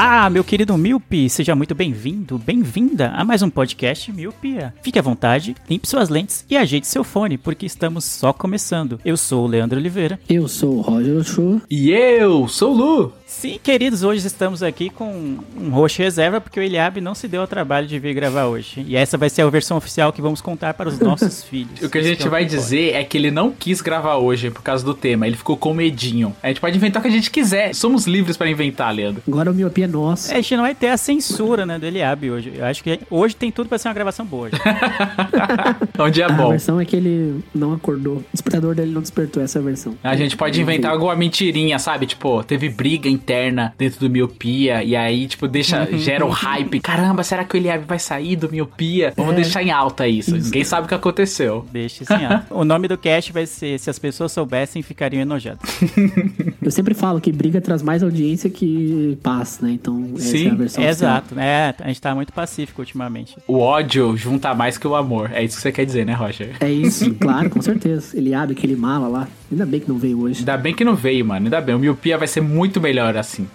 [0.00, 4.72] Olá, meu querido Miopi, seja muito bem-vindo, bem-vinda a mais um podcast Miopia.
[4.80, 9.00] Fique à vontade, limpe suas lentes e ajeite seu fone, porque estamos só começando.
[9.04, 10.20] Eu sou o Leandro Oliveira.
[10.28, 11.62] Eu sou o Roger Ochoa.
[11.68, 13.12] E eu sou o Lu.
[13.30, 17.42] Sim, queridos, hoje estamos aqui com um roxo reserva, porque o Eliabe não se deu
[17.42, 18.82] ao trabalho de vir gravar hoje.
[18.88, 21.82] E essa vai ser a versão oficial que vamos contar para os nossos filhos.
[21.82, 24.62] O que a gente Então, vai dizer é que ele não quis gravar hoje por
[24.62, 25.26] causa do tema.
[25.26, 26.34] Ele ficou com medinho.
[26.42, 27.74] A gente pode inventar o que a gente quiser.
[27.74, 29.22] Somos livres pra inventar, Leandro.
[29.28, 30.32] Agora o miopia é nosso.
[30.32, 32.54] É, a gente não vai ter a censura, né, do Eliabe hoje.
[32.56, 34.48] Eu acho que hoje tem tudo para ser uma gravação boa.
[34.48, 34.62] gente.
[35.98, 36.50] É um dia a bom.
[36.50, 38.18] versão é que ele não acordou.
[38.18, 39.96] O despertador dele não despertou essa é a versão.
[40.02, 42.06] A gente pode inventar alguma mentirinha, sabe?
[42.06, 46.80] Tipo, teve briga interna dentro do Miopia e aí, tipo, deixa, gera o hype.
[46.80, 49.12] Caramba, será que o Eliabe vai sair do Miopia?
[49.16, 50.36] Vamos deixar em alta isso.
[50.36, 51.66] Ninguém sabe o que aconteceu.
[51.72, 52.38] Deixa assim, ó.
[52.58, 55.60] O nome do cast vai ser Se as pessoas soubessem, ficariam enojadas.
[56.68, 59.70] Eu sempre falo que briga traz mais audiência que paz, né?
[59.70, 60.90] Então essa Sim, é a versão oficial.
[60.90, 61.74] Exato, né?
[61.80, 63.38] A gente tá muito pacífico ultimamente.
[63.46, 65.30] O ódio junta mais que o amor.
[65.32, 66.56] É isso que você quer dizer, né, Roger?
[66.60, 68.14] É isso, claro, com certeza.
[68.14, 69.28] Ele abre aquele mala lá.
[69.50, 70.40] Ainda bem que não veio hoje.
[70.40, 71.46] Ainda bem que não veio, mano.
[71.46, 71.74] Ainda bem.
[71.74, 73.48] O Miopia vai ser muito melhor assim.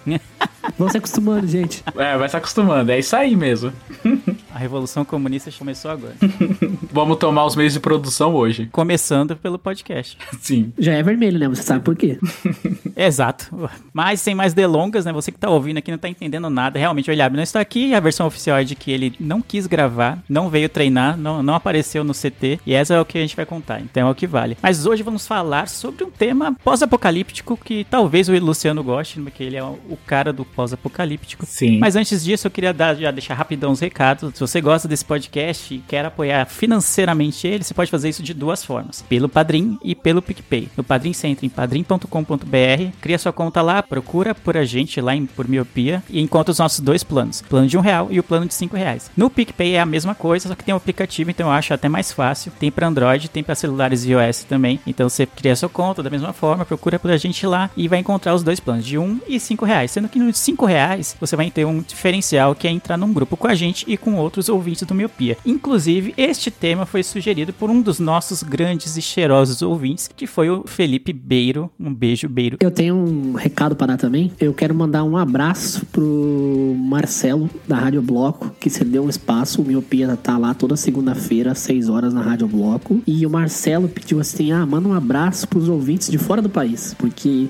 [0.75, 1.83] Vão se acostumando, gente.
[1.95, 2.91] É, vai se acostumando.
[2.91, 3.71] É isso aí mesmo.
[4.53, 6.13] A Revolução Comunista começou agora.
[6.93, 8.69] Vamos tomar os meios de produção hoje.
[8.71, 10.15] Começando pelo podcast.
[10.39, 10.71] Sim.
[10.77, 11.47] Já é vermelho, né?
[11.47, 12.19] Você sabe por quê?
[12.95, 13.49] Exato.
[13.91, 15.11] Mas sem mais delongas, né?
[15.11, 16.77] Você que tá ouvindo aqui não tá entendendo nada.
[16.77, 17.95] Realmente o Eliabe não está aqui.
[17.95, 21.55] A versão oficial é de que ele não quis gravar, não veio treinar, não, não
[21.55, 22.59] apareceu no CT.
[22.63, 23.81] E essa é o que a gente vai contar.
[23.81, 24.55] Então é o que vale.
[24.61, 29.57] Mas hoje vamos falar sobre um tema pós-apocalíptico que talvez o Luciano goste, porque ele
[29.57, 31.43] é o cara do pós-apocalíptico.
[31.43, 31.79] Sim.
[31.79, 34.42] Mas antes disso, eu queria dar, já deixar rapidão os recados.
[34.43, 38.33] Se você gosta desse podcast e quer apoiar financeiramente ele, você pode fazer isso de
[38.33, 40.67] duas formas: pelo Padrim e pelo PicPay.
[40.75, 45.15] No Padrim, você entra em padrim.com.br, cria sua conta lá, procura por a gente lá
[45.15, 48.19] em Por Miopia e encontra os nossos dois planos: o plano de um real e
[48.19, 49.09] o plano de cinco reais.
[49.15, 51.87] No PicPay é a mesma coisa, só que tem um aplicativo, então eu acho até
[51.87, 52.51] mais fácil.
[52.59, 54.77] Tem para Android, tem para celulares iOS também.
[54.85, 57.99] Então você cria sua conta da mesma forma, procura por a gente lá e vai
[57.99, 59.91] encontrar os dois planos, de um e cinco reais.
[59.91, 63.37] Sendo que nos cinco reais você vai ter um diferencial que é entrar num grupo
[63.37, 65.37] com a gente e com outros ouvintes do Miopia.
[65.45, 70.49] Inclusive, este tema foi sugerido por um dos nossos grandes e cheirosos ouvintes, que foi
[70.49, 71.69] o Felipe Beiro.
[71.79, 72.57] Um beijo, Beiro.
[72.59, 74.31] Eu tenho um recado para dar também.
[74.39, 79.61] Eu quero mandar um abraço pro Marcelo, da Rádio Bloco, que cedeu um espaço.
[79.61, 83.01] O Miopia tá lá toda segunda-feira, às 6 horas, na Rádio Bloco.
[83.05, 86.95] E o Marcelo pediu assim: ah, manda um abraço pros ouvintes de fora do país.
[86.97, 87.49] Porque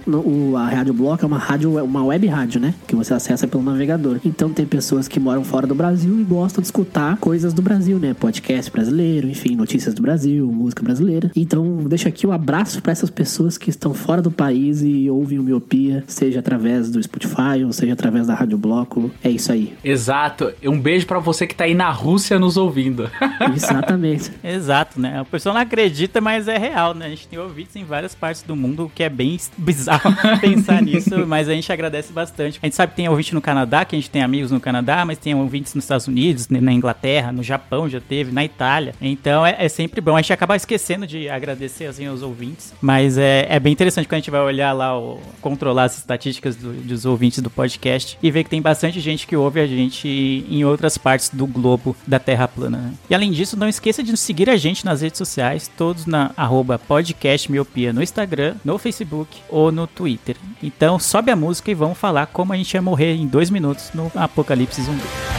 [0.58, 2.74] a Rádio Bloco é uma rádio, é uma web rádio, né?
[2.86, 4.20] Que você acessa pelo navegador.
[4.26, 8.00] Então tem pessoas que moram fora do Brasil e gostam de escutar coisas do Brasil,
[8.00, 8.16] né?
[8.16, 11.30] Podcast brasileiro, enfim, notícias do Brasil, música brasileira.
[11.36, 15.38] Então deixa aqui o abraço para essas pessoas que estão fora do país e ouvem
[15.38, 19.12] o Miopia, seja através do Spotify ou seja através da Rádio Bloco.
[19.24, 19.72] É isso aí.
[19.84, 20.52] Exato.
[20.64, 23.08] Um beijo pra você que tá aí na Rússia nos ouvindo.
[23.56, 24.32] Exatamente.
[24.44, 25.22] Exato, né?
[25.22, 27.06] O pessoal não acredita, mas é real, né?
[27.06, 30.12] A gente tem ouvintes em várias partes do mundo, o que é bem bizarro
[30.42, 32.58] pensar nisso, mas a gente agradece bastante.
[32.64, 35.06] A gente sabe que tem ouvinte no Canadá, que a gente tem amigos no Canadá,
[35.06, 38.96] mas tem ouvintes nos Estados Unidos, né, na Inglaterra, no Japão já teve, na Itália.
[39.02, 40.16] Então é, é sempre bom.
[40.16, 44.14] A gente acaba esquecendo de agradecer assim aos ouvintes, mas é, é bem interessante quando
[44.14, 48.32] a gente vai olhar lá, o, controlar as estatísticas do- dos ouvintes do podcast e
[48.32, 50.08] ver que tem bastante gente que ouve a gente
[50.50, 52.78] em outras partes do globo da Terra plana.
[52.78, 52.94] né?
[53.10, 56.80] E além disso, não esqueça de seguir a gente nas redes sociais, todos na arroba
[56.80, 60.36] podcast miopia no Instagram, no Facebook ou no Twitter.
[60.62, 63.90] Então sobe a música e vamos falar como a gente ia morrer em dois minutos
[63.94, 65.33] no Apocalipse Zumbi.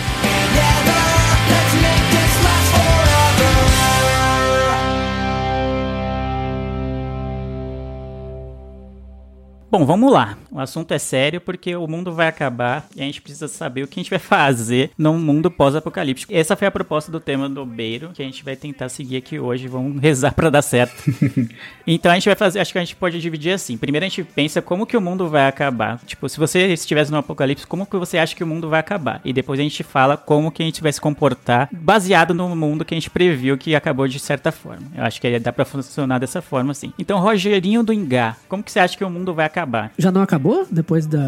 [9.74, 10.38] Bom, vamos lá.
[10.52, 13.88] O assunto é sério porque o mundo vai acabar e a gente precisa saber o
[13.88, 16.32] que a gente vai fazer num mundo pós-apocalíptico.
[16.32, 19.36] Essa foi a proposta do tema do Beiro, que a gente vai tentar seguir aqui
[19.36, 19.66] hoje.
[19.66, 20.94] Vamos rezar pra dar certo.
[21.84, 23.76] então a gente vai fazer, acho que a gente pode dividir assim.
[23.76, 25.98] Primeiro a gente pensa como que o mundo vai acabar.
[26.06, 29.20] Tipo, se você estivesse no apocalipse, como que você acha que o mundo vai acabar?
[29.24, 32.84] E depois a gente fala como que a gente vai se comportar baseado no mundo
[32.84, 34.86] que a gente previu que acabou de certa forma.
[34.94, 36.92] Eu acho que dá pra funcionar dessa forma assim.
[36.96, 39.63] Então, Rogerinho do Ingá, como que você acha que o mundo vai acabar?
[39.98, 41.20] Já não acabou depois da,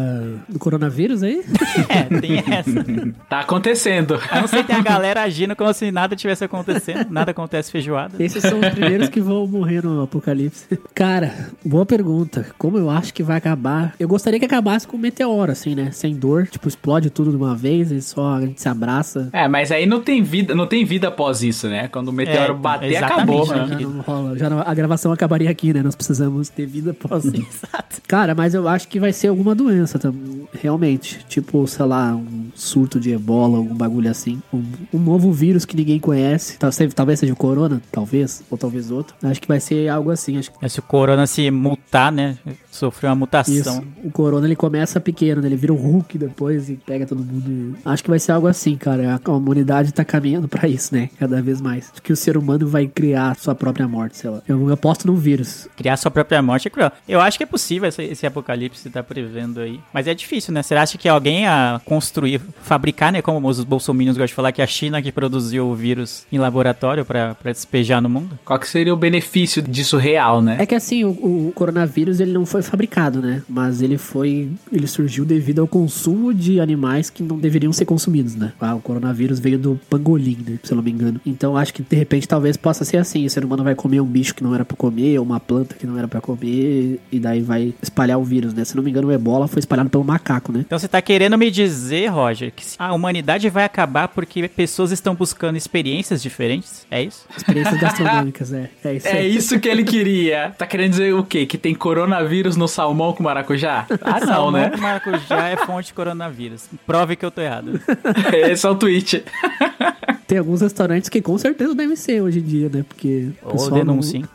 [0.47, 1.43] do coronavírus aí?
[1.89, 2.67] É, tem essa.
[3.29, 4.19] Tá acontecendo.
[4.31, 7.71] A não ser que tem a galera agindo como se nada tivesse acontecendo, nada acontece
[7.71, 8.21] feijoada.
[8.23, 10.79] Esses são os primeiros que vão morrer no apocalipse.
[10.95, 12.45] Cara, boa pergunta.
[12.57, 13.93] Como eu acho que vai acabar?
[13.99, 15.91] Eu gostaria que acabasse com um meteoro, assim, né?
[15.91, 16.47] Sem dor.
[16.47, 19.29] Tipo, explode tudo de uma vez e só a gente se abraça.
[19.33, 21.87] É, mas aí não tem vida, não tem vida após isso, né?
[21.87, 23.67] Quando o meteoro É, bater, acabou, né?
[23.69, 24.37] Já não rola.
[24.37, 25.81] Já não- a gravação acabaria aqui, né?
[25.81, 27.67] Nós precisamos ter vida após isso.
[28.07, 30.47] Cara, mas eu acho que vai ser alguma doença também.
[30.61, 31.19] Realmente.
[31.27, 34.41] Tipo, sei lá, um surto de ebola, algum bagulho assim.
[34.53, 34.63] Um,
[34.93, 36.57] um novo vírus que ninguém conhece.
[36.71, 38.43] Se- Talvez seja o corona, talvez.
[38.49, 39.15] Ou talvez outro.
[39.23, 40.37] Acho que vai ser algo assim.
[40.37, 42.37] Acho que É, Se o corona se mutar, né?
[42.71, 43.53] Sofreu uma mutação.
[43.53, 43.83] isso.
[44.03, 45.47] O corona ele começa pequeno, né?
[45.47, 47.75] Ele vira um Hulk depois e pega todo mundo.
[47.83, 49.19] Acho que vai ser algo assim, cara.
[49.23, 51.09] A humanidade tá caminhando pra isso, né?
[51.19, 51.91] Cada vez mais.
[52.03, 54.41] Que o ser humano vai criar sua própria morte, sei lá.
[54.47, 55.67] Eu aposto num vírus.
[55.75, 56.91] Criar sua própria morte é cruel.
[57.07, 59.79] Eu acho que é possível esse, esse apocalipse tá prevendo aí.
[59.93, 60.61] Mas é difícil, né?
[60.61, 63.21] Você acha que alguém a construir, fabricar, né?
[63.21, 67.05] Como os bolsominions gostam de falar, que a China que produziu o vírus em laboratório
[67.05, 68.37] pra pra despejar no mundo?
[68.43, 70.57] Qual que seria o benefício disso real, né?
[70.59, 73.43] É que assim, o, o coronavírus ele não foi fabricado, né?
[73.47, 74.49] Mas ele foi.
[74.71, 78.53] Ele surgiu devido ao consumo de animais que não deveriam ser consumidos, né?
[78.59, 80.59] Ah, o coronavírus veio do pangolim, né?
[80.63, 81.19] Se eu não me engano.
[81.25, 84.05] Então acho que de repente talvez possa ser assim: o ser humano vai comer um
[84.05, 87.19] bicho que não era pra comer, ou uma planta que não era pra comer, e
[87.19, 88.63] daí vai espalhar o vírus, né?
[88.63, 90.59] Se não me engano, o ebola foi espalhado pelo macaco, né?
[90.65, 95.15] Então você tá querendo me dizer, Roger, que a humanidade vai acabar porque pessoas estão
[95.15, 96.85] buscando experiências diferentes?
[96.91, 97.25] É isso?
[97.35, 98.69] Experiências gastronômicas, é.
[98.83, 100.53] É isso É isso que ele queria.
[100.57, 101.45] Tá querendo dizer o quê?
[101.45, 103.85] Que tem coronavírus no salmão com maracujá?
[104.01, 104.69] Ah, não, Salmão né?
[104.69, 106.65] com maracujá é fonte de coronavírus.
[106.85, 107.79] Prove que eu tô errado.
[108.33, 109.23] Esse é o tweet.
[110.27, 112.83] Tem alguns restaurantes que com certeza devem ser hoje em dia, né?
[112.87, 113.29] Porque.
[113.43, 114.25] o Ou não- denúncia, hein?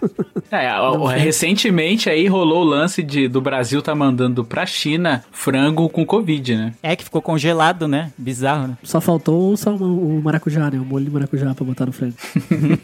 [0.51, 5.89] É, o- recentemente aí rolou o lance de, do Brasil tá mandando pra China frango
[5.89, 6.75] com Covid, né?
[6.83, 8.11] É que ficou congelado, né?
[8.17, 8.77] Bizarro, né?
[8.83, 10.79] Só faltou o salmão, o maracujá, né?
[10.79, 12.15] O molho de maracujá pra botar no frango.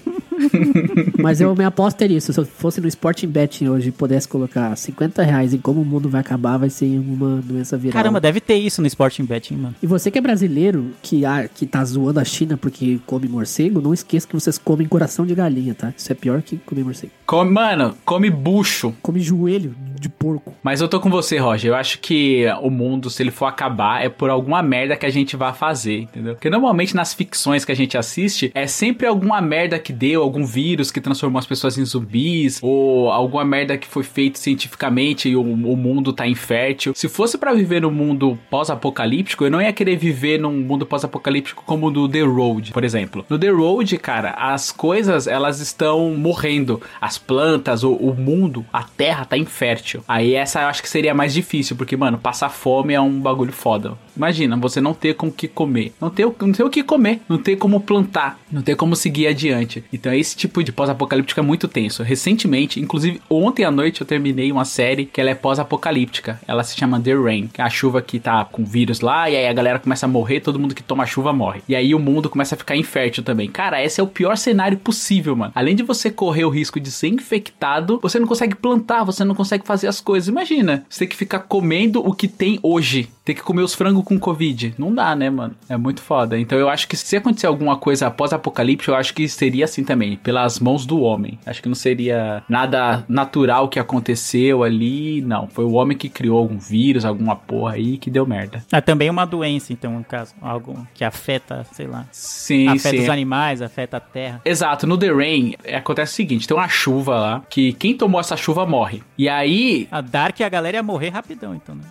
[1.19, 2.33] Mas eu me aposto é isso.
[2.33, 5.85] Se eu fosse no Sporting Betting hoje e pudesse colocar 50 reais em como o
[5.85, 7.95] mundo vai acabar, vai ser uma doença viral.
[7.95, 9.75] Caramba, deve ter isso no Sporting Betting, mano.
[9.83, 13.81] E você que é brasileiro, que, ah, que tá zoando a China porque come morcego,
[13.81, 15.93] não esqueça que vocês comem coração de galinha, tá?
[15.97, 17.13] Isso é pior que comer morcego.
[17.27, 18.95] Come, mano, come bucho.
[19.03, 20.55] Come joelho de porco.
[20.63, 21.71] Mas eu tô com você, Roger.
[21.71, 25.11] Eu acho que o mundo, se ele for acabar, é por alguma merda que a
[25.11, 26.35] gente vai fazer, entendeu?
[26.35, 30.45] Porque normalmente nas ficções que a gente assiste, é sempre alguma merda que deu, algum
[30.45, 35.37] vírus que transformou as pessoas em zumbis, ou alguma merda que foi feito cientificamente e
[35.37, 36.93] o, o mundo tá infértil.
[36.95, 41.63] Se fosse pra viver num mundo pós-apocalíptico, eu não ia querer viver num mundo pós-apocalíptico
[41.67, 42.88] como o do The Road, por exemplo.
[43.29, 46.81] No The Road, cara, as coisas, elas estão morrendo.
[47.01, 50.03] As plantas, o, o mundo, a terra tá infértil.
[50.07, 53.53] Aí essa eu acho que seria mais difícil, porque, mano, passar fome é um bagulho
[53.53, 53.97] foda.
[54.17, 55.93] Imagina, você não ter com o que comer.
[56.01, 57.21] Não ter, não ter o que comer.
[57.29, 58.39] Não ter como plantar.
[58.51, 59.85] Não ter como seguir adiante.
[59.93, 62.03] Então esse tipo de pós-apocalíptico é muito tenso.
[62.03, 66.41] Recentemente, inclusive ontem à noite eu terminei uma série que ela é pós-apocalíptica.
[66.49, 69.47] Ela se chama The Rain, é a chuva que tá com vírus lá, e aí
[69.47, 71.63] a galera começa a morrer, todo mundo que toma chuva morre.
[71.69, 73.49] E aí o mundo começa a ficar infértil também.
[73.49, 75.53] Cara, esse é o pior cenário possível, mano.
[75.55, 79.35] Além de você correr o risco de ser infectado, você não consegue plantar, você não
[79.35, 80.29] consegue fazer as coisas.
[80.29, 83.09] Imagina, você tem que ficar comendo o que tem hoje.
[83.29, 84.75] Tem que comer os frangos com Covid.
[84.79, 85.55] Não dá, né, mano?
[85.69, 86.39] É muito foda.
[86.39, 89.85] Então eu acho que se acontecer alguma coisa após apocalipse, eu acho que seria assim
[89.85, 91.39] também, pelas mãos do homem.
[91.45, 95.47] Acho que não seria nada natural que aconteceu ali, não.
[95.47, 98.65] Foi o homem que criou algum vírus, alguma porra aí que deu merda.
[98.73, 100.35] É também uma doença, então, no caso.
[100.41, 102.07] Algo que afeta, sei lá.
[102.11, 103.03] Sim, afeta sim.
[103.03, 104.41] os animais, afeta a terra.
[104.43, 108.19] Exato, no The Rain é, acontece o seguinte: tem uma chuva lá, que quem tomou
[108.19, 109.03] essa chuva morre.
[109.19, 109.87] E aí.
[109.91, 111.85] A Dark e a galera ia morrer rapidão, então, né?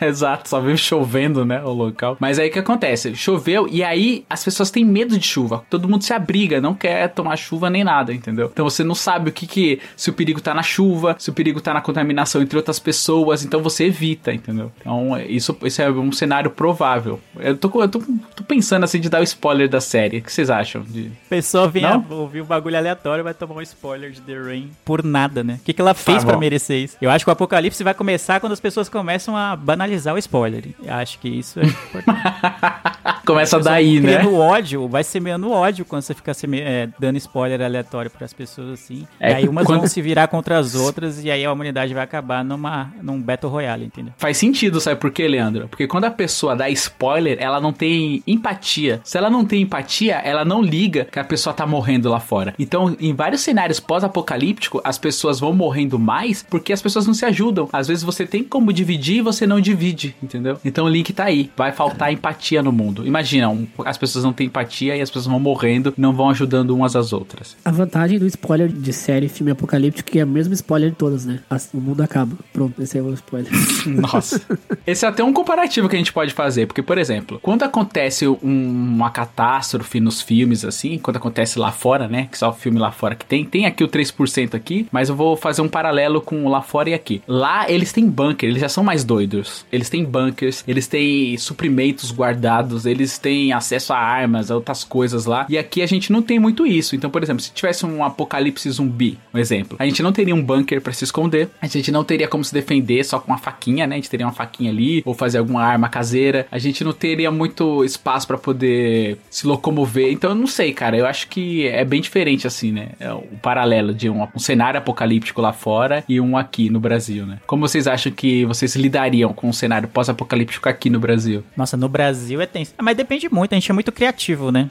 [0.00, 2.16] Exato, só vive chovendo, né, o local.
[2.20, 3.14] Mas aí o que acontece?
[3.14, 5.64] Choveu e aí as pessoas têm medo de chuva.
[5.70, 8.50] Todo mundo se abriga, não quer tomar chuva nem nada, entendeu?
[8.52, 11.32] Então você não sabe o que que se o perigo tá na chuva, se o
[11.32, 14.70] perigo tá na contaminação entre outras pessoas, então você evita, entendeu?
[14.80, 17.20] Então isso, isso é um cenário provável.
[17.38, 17.98] Eu tô, eu tô,
[18.34, 20.18] tô pensando assim de dar o spoiler da série.
[20.18, 20.82] O que vocês acham?
[20.82, 21.10] De...
[21.28, 25.02] Pessoa vem a- ouvir um bagulho aleatório vai tomar um spoiler de The Rain por
[25.04, 25.58] nada, né?
[25.60, 26.40] O que, que ela fez Tá pra bom.
[26.40, 26.96] merecer isso?
[27.00, 30.59] Eu acho que o apocalipse vai começar quando as pessoas começam a banalizar o spoiler.
[30.82, 32.20] Eu acho que isso é importante.
[33.32, 34.16] Começa daí, né?
[34.18, 38.70] Criando ódio, vai semeando ódio quando você fica seme- é, dando spoiler aleatório pras pessoas
[38.70, 39.06] assim.
[39.18, 41.92] É, e aí umas quando- vão se virar contra as outras e aí a humanidade
[41.94, 44.12] vai acabar numa, num Battle Royale, entendeu?
[44.16, 45.68] Faz sentido, sabe por quê, Leandro?
[45.68, 49.00] Porque quando a pessoa dá spoiler, ela não tem empatia.
[49.04, 52.54] Se ela não tem empatia, ela não liga que a pessoa tá morrendo lá fora.
[52.58, 57.24] Então, em vários cenários pós-apocalíptico, as pessoas vão morrendo mais porque as pessoas não se
[57.24, 57.68] ajudam.
[57.72, 60.58] Às vezes você tem como dividir e você não divide, entendeu?
[60.64, 61.50] Então o link tá aí.
[61.56, 63.06] Vai faltar empatia no mundo.
[63.06, 66.70] Imagina, um- as pessoas não têm empatia e as pessoas vão morrendo, não vão ajudando
[66.70, 67.56] umas às outras.
[67.64, 71.24] A vantagem do spoiler de série, filme apocalíptico, que é o mesmo spoiler de todas,
[71.24, 71.40] né?
[71.48, 72.36] As- O mundo acaba.
[72.52, 73.50] Pronto, esse é o spoiler.
[73.86, 74.40] Nossa.
[74.86, 78.26] Esse é até um comparativo que a gente pode fazer, porque, por exemplo, quando acontece
[78.26, 82.28] um- uma catástrofe nos filmes, assim, quando acontece lá fora, né?
[82.30, 85.14] Que só o filme lá fora que tem, tem aqui o 3% aqui, mas eu
[85.16, 87.22] vou fazer um paralelo com lá fora e aqui.
[87.26, 89.64] Lá eles têm bunker, eles já são mais doidos.
[89.72, 95.26] Eles têm bunkers, eles têm suprimentos guardados, eles têm acesso a armas, a outras coisas
[95.26, 95.46] lá.
[95.48, 96.94] E aqui a gente não tem muito isso.
[96.96, 100.42] Então, por exemplo, se tivesse um apocalipse zumbi, um exemplo, a gente não teria um
[100.42, 103.86] bunker pra se esconder, a gente não teria como se defender só com uma faquinha,
[103.86, 103.94] né?
[103.94, 106.46] A gente teria uma faquinha ali ou fazer alguma arma caseira.
[106.50, 110.12] A gente não teria muito espaço pra poder se locomover.
[110.12, 110.96] Então, eu não sei, cara.
[110.96, 112.90] Eu acho que é bem diferente assim, né?
[112.98, 117.26] É o paralelo de um, um cenário apocalíptico lá fora e um aqui no Brasil,
[117.26, 117.38] né?
[117.46, 121.42] Como vocês acham que vocês lidariam com um cenário pós-apocalíptico aqui no Brasil?
[121.56, 122.72] Nossa, no Brasil é tenso.
[122.78, 124.68] Ah, Mas depende muito, a gente é muito criativo, né?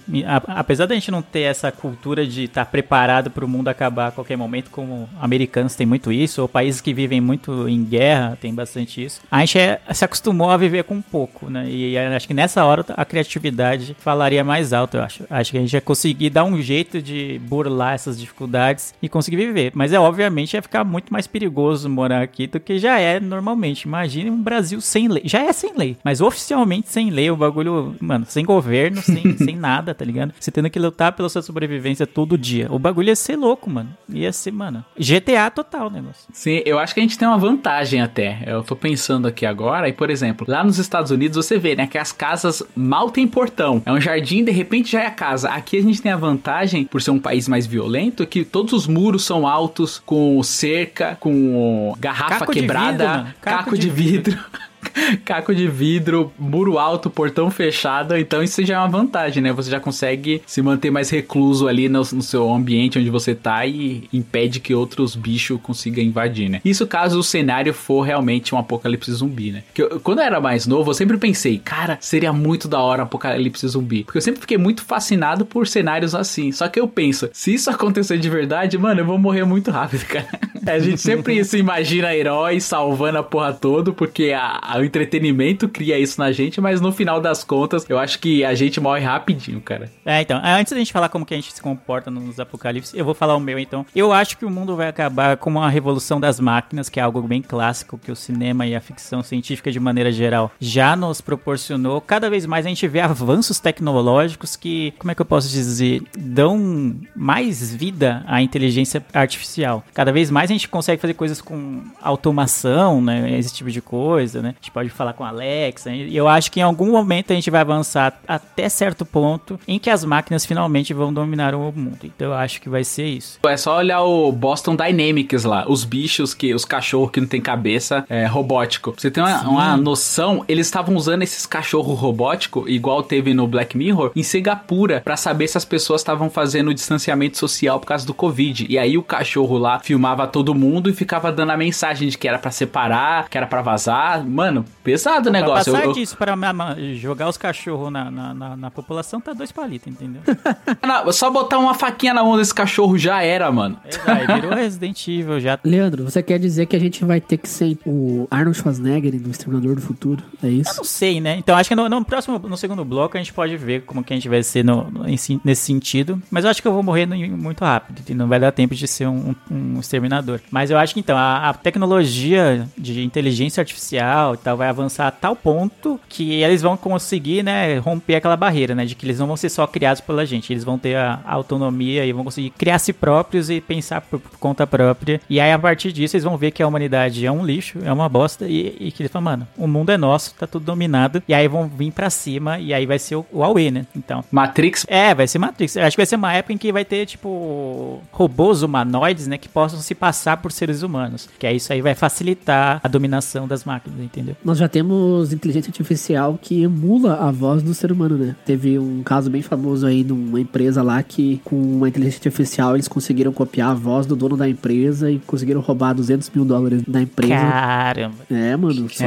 [0.47, 4.11] Apesar da gente não ter essa cultura de estar preparado para o mundo acabar a
[4.11, 8.53] qualquer momento, como americanos têm muito isso, ou países que vivem muito em guerra tem
[8.53, 11.69] bastante isso, a gente é- se acostumou a viver com pouco, né?
[11.69, 15.23] E acho que nessa hora a criatividade falaria mais alto, eu acho.
[15.29, 19.37] Acho que a gente ia conseguir dar um jeito de burlar essas dificuldades e conseguir
[19.37, 19.71] viver.
[19.75, 23.83] Mas é obviamente ia ficar muito mais perigoso morar aqui do que já é normalmente.
[23.83, 25.23] Imagine um Brasil sem lei.
[25.25, 29.55] Já é sem lei, mas oficialmente sem lei, o bagulho, mano, sem governo, sem, sem
[29.55, 30.33] nada, tá ligado?
[30.39, 32.67] Você tendo que lutar pela sua sobrevivência todo dia.
[32.71, 33.95] O bagulho ia ser louco, mano.
[34.09, 36.27] Ia ser, mano, GTA total o negócio.
[36.33, 38.43] Sim, eu acho que a gente tem uma vantagem até.
[38.47, 41.85] Eu tô pensando aqui agora, e por exemplo, lá nos Estados Unidos você vê, né,
[41.85, 43.81] que as casas mal tem portão.
[43.85, 45.49] É um jardim, de repente já é a casa.
[45.49, 48.87] Aqui a gente tem a vantagem, por ser um país mais violento, que todos os
[48.87, 53.33] muros são altos, com cerca, com garrafa Caco de quebrada, vidro, mano.
[53.39, 54.39] caco, de vidro.
[55.25, 59.51] Caco de vidro, muro alto, portão fechado, então isso já é uma vantagem, né?
[59.53, 63.65] Você já consegue se manter mais recluso ali no, no seu ambiente onde você tá
[63.65, 66.61] e impede que outros bichos consigam invadir, né?
[66.63, 69.63] Isso caso o cenário for realmente um apocalipse zumbi, né?
[69.73, 73.01] Que eu- quando eu era mais novo, eu sempre pensei, cara, seria muito da hora
[73.01, 74.03] um apocalipse zumbi.
[74.03, 76.51] Porque eu sempre fiquei muito fascinado por cenários assim.
[76.51, 80.05] Só que eu penso, se isso acontecer de verdade, mano, eu vou morrer muito rápido,
[80.07, 80.27] cara.
[80.65, 85.67] A gente sempre se imagina heróis salvando a porra toda, porque a, a- o entretenimento
[85.67, 89.01] cria isso na gente, mas no final das contas, eu acho que a gente morre
[89.01, 89.91] rapidinho, cara.
[90.05, 93.05] É, então, antes da gente falar como que a gente se comporta nos apocalipse, eu
[93.05, 93.85] vou falar o meu então.
[93.95, 97.21] Eu acho que o mundo vai acabar com uma revolução das máquinas, que é algo
[97.21, 102.01] bem clássico que o cinema e a ficção científica de maneira geral já nos proporcionou.
[102.01, 106.03] Cada vez mais a gente vê avanços tecnológicos que, como é que eu posso dizer,
[106.17, 109.83] dão mais vida à inteligência artificial.
[109.93, 114.41] Cada vez mais a gente consegue fazer coisas com automação, né, esse tipo de coisa,
[114.41, 114.55] né?
[114.69, 115.91] Gente pode falar com a Alexa.
[115.91, 119.79] E eu acho que em algum momento a gente vai avançar até certo ponto em
[119.79, 121.99] que as máquinas finalmente vão dominar o mundo.
[122.03, 123.39] Então eu acho que vai ser isso.
[123.45, 127.41] É só olhar o Boston Dynamics lá, os bichos que, os cachorros que não tem
[127.41, 128.91] cabeça, é robótico.
[128.91, 133.47] Pra Você tem uma, uma noção, eles estavam usando esses cachorros robóticos, igual teve no
[133.47, 138.05] Black Mirror, em Singapura, pra saber se as pessoas estavam fazendo distanciamento social por causa
[138.05, 138.67] do Covid.
[138.69, 142.27] E aí o cachorro lá filmava todo mundo e ficava dando a mensagem de que
[142.27, 144.23] era pra separar, que era pra vazar.
[144.25, 145.71] Mano, pesado o Pra negócio.
[145.73, 146.15] passar Eu- eu- disso
[146.53, 150.21] ma- jogar os cachorros na, na, na- na população, tá dois palitos, entendeu?
[150.85, 153.77] Não, só botar uma faquinha na mão desse cachorro já era, mano.
[153.85, 155.59] Exato, virou Resident Evil já.
[155.63, 159.29] Leandro, você quer dizer que a gente vai ter que ser o Arnold Schwarzenegger no
[159.31, 160.23] Exterminador do Futuro?
[160.43, 160.77] É Eu isso?
[160.77, 161.35] não sei, né?
[161.37, 164.13] Então acho que no, no próximo, no segundo bloco a gente pode ver como que
[164.13, 166.21] a gente vai ser no, no- nesse sentido.
[166.31, 168.01] Mas eu acho que eu vou morrer no- muito rápido.
[168.09, 169.89] E não vai dar tempo de ser um, um exterminador.
[169.99, 170.39] exterminador.
[170.51, 175.07] Mas eu acho que então a, a tecnologia de inteligência artificial e tal vai avançar
[175.07, 179.19] a tal ponto que eles vão conseguir, né, romper aquela barreira, né, de que eles
[179.19, 182.49] não vão ser só criados pela gente, eles vão ter a, autonomia e vão conseguir
[182.51, 185.21] criar si próprios e pensar por, conta própria.
[185.29, 187.91] E aí a partir disso eles vão ver que a humanidade é um lixo, é
[187.91, 191.21] uma bosta e, e que eles falam, mano, o mundo é nosso, tá tudo dominado.
[191.27, 193.85] E aí vão vir pra cima e aí vai ser o, o Huawei, né?
[193.95, 194.85] Então, Matrix.
[194.87, 195.75] é, vai ser Matrix.
[195.75, 199.37] Eu acho que vai ser uma época em que vai ter, tipo, robôs humanoides, né,
[199.37, 201.29] que possam se passar por seres humanos.
[201.39, 204.35] Que aí isso aí vai facilitar a dominação das máquinas, entendeu?
[204.43, 208.35] Nós já temos inteligência artificial que emula a voz do ser humano, né?
[208.45, 212.75] Teve um caso bem famoso aí de uma empresa lá que, com uma inteligência artificial,
[212.75, 216.83] eles conseguiram copiar a voz do dono da empresa e conseguiram roubar 200 mil dólares
[216.87, 217.33] da empresa.
[217.35, 218.15] Caramba.
[218.31, 219.03] É, mano, só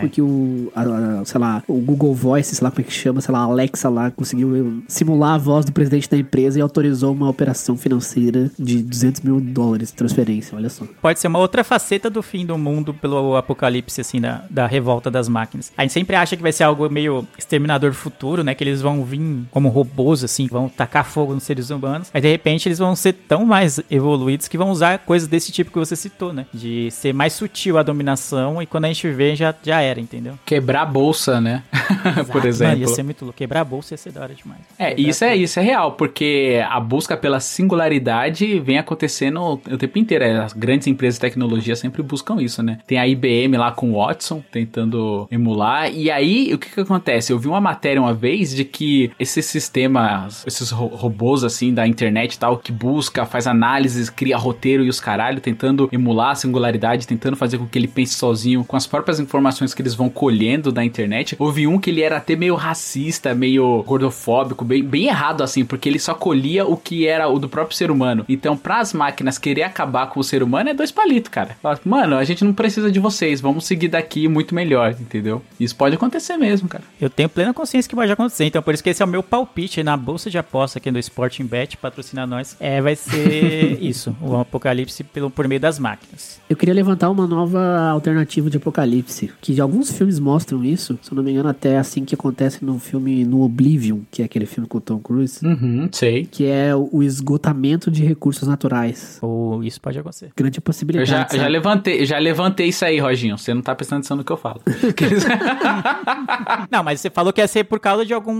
[0.00, 3.20] porque o, a- a- sei lá, o Google Voice, sei lá como é que chama,
[3.20, 7.12] sei lá, a Alexa lá, conseguiu simular a voz do presidente da empresa e autorizou
[7.12, 10.84] uma operação financeira de 200 mil dólares de transferência, olha só.
[11.02, 15.10] Pode ser uma outra faceta do fim do mundo pelo apocalipse, assim, da, da revolta
[15.10, 15.72] das máquinas.
[15.76, 18.54] A gente sempre acha que vai ser algo meio exterminador futuro, né?
[18.54, 22.10] Que eles vão vir como robôs, assim, vão tacar fogo nos seres humanos.
[22.12, 25.70] Mas de repente eles vão ser tão mais evoluídos que vão usar coisas desse tipo
[25.70, 26.46] que você citou, né?
[26.54, 30.38] De ser mais sutil a dominação e quando a gente vê já, já era, entendeu?
[30.46, 31.62] Quebrar a bolsa, né?
[32.28, 32.78] Por Mano, exemplo.
[32.78, 33.36] ia ser muito louco.
[33.36, 34.60] Quebrar a bolsa ia ser da hora demais.
[34.78, 39.56] É, Quebrar isso é isso é real, porque a busca pela singularidade vem acontecendo o
[39.78, 40.24] tempo inteiro.
[40.24, 42.78] É, As grandes empresas de tecnologia sempre buscam isso, né?
[42.86, 45.90] Tem a IBM lá com o Watson tentando emular.
[45.92, 47.32] E aí, o que que acontece?
[47.32, 51.86] Eu vi uma matéria uma vez de que esses sistemas, esses ro- robôs assim da
[51.86, 56.34] internet e tal, que busca, faz análises, cria roteiro e os caralho, tentando emular a
[56.34, 60.08] singularidade, tentando fazer com que ele pense sozinho com as próprias informações que eles vão
[60.08, 61.36] colhendo da internet.
[61.38, 65.88] Houve um que ele era até meio racista, meio gordofóbico, bem, bem errado assim, porque
[65.88, 68.24] ele só colhia o que era o do próprio ser humano.
[68.28, 71.56] Então, pras máquinas querer acabar com o ser humano é dois palitos, cara.
[71.84, 75.42] Mano, a gente não precisa de vocês, vamos seguir daqui muito melhor, entendeu?
[75.58, 76.84] Isso pode acontecer mesmo, cara.
[77.00, 79.22] Eu tenho plena consciência que pode acontecer, então por isso que esse é o meu
[79.22, 82.56] palpite na bolsa de aposta aqui do Sporting Bet, patrocina nós.
[82.60, 86.40] É, vai ser isso, o apocalipse pelo, por meio das máquinas.
[86.48, 91.16] Eu queria levantar uma nova alternativa de apocalipse, que alguns filmes mostram isso, se eu
[91.16, 94.68] não me engano até assim que acontece no filme No Oblivion, que é aquele filme
[94.68, 96.26] com o Tom Cruise, Uhum, sei.
[96.26, 99.18] que é o esgotamento de recursos naturais.
[99.22, 100.30] Ou isso pode acontecer.
[100.36, 101.08] Grande Eu possibilidade.
[101.10, 101.48] já, já sabe?
[101.48, 103.36] levantei, já levantei isso aí, Roginho.
[103.38, 104.60] Você não tá prestando atenção no que eu falo.
[106.70, 108.34] Não, mas você falou que ia ser por causa de algum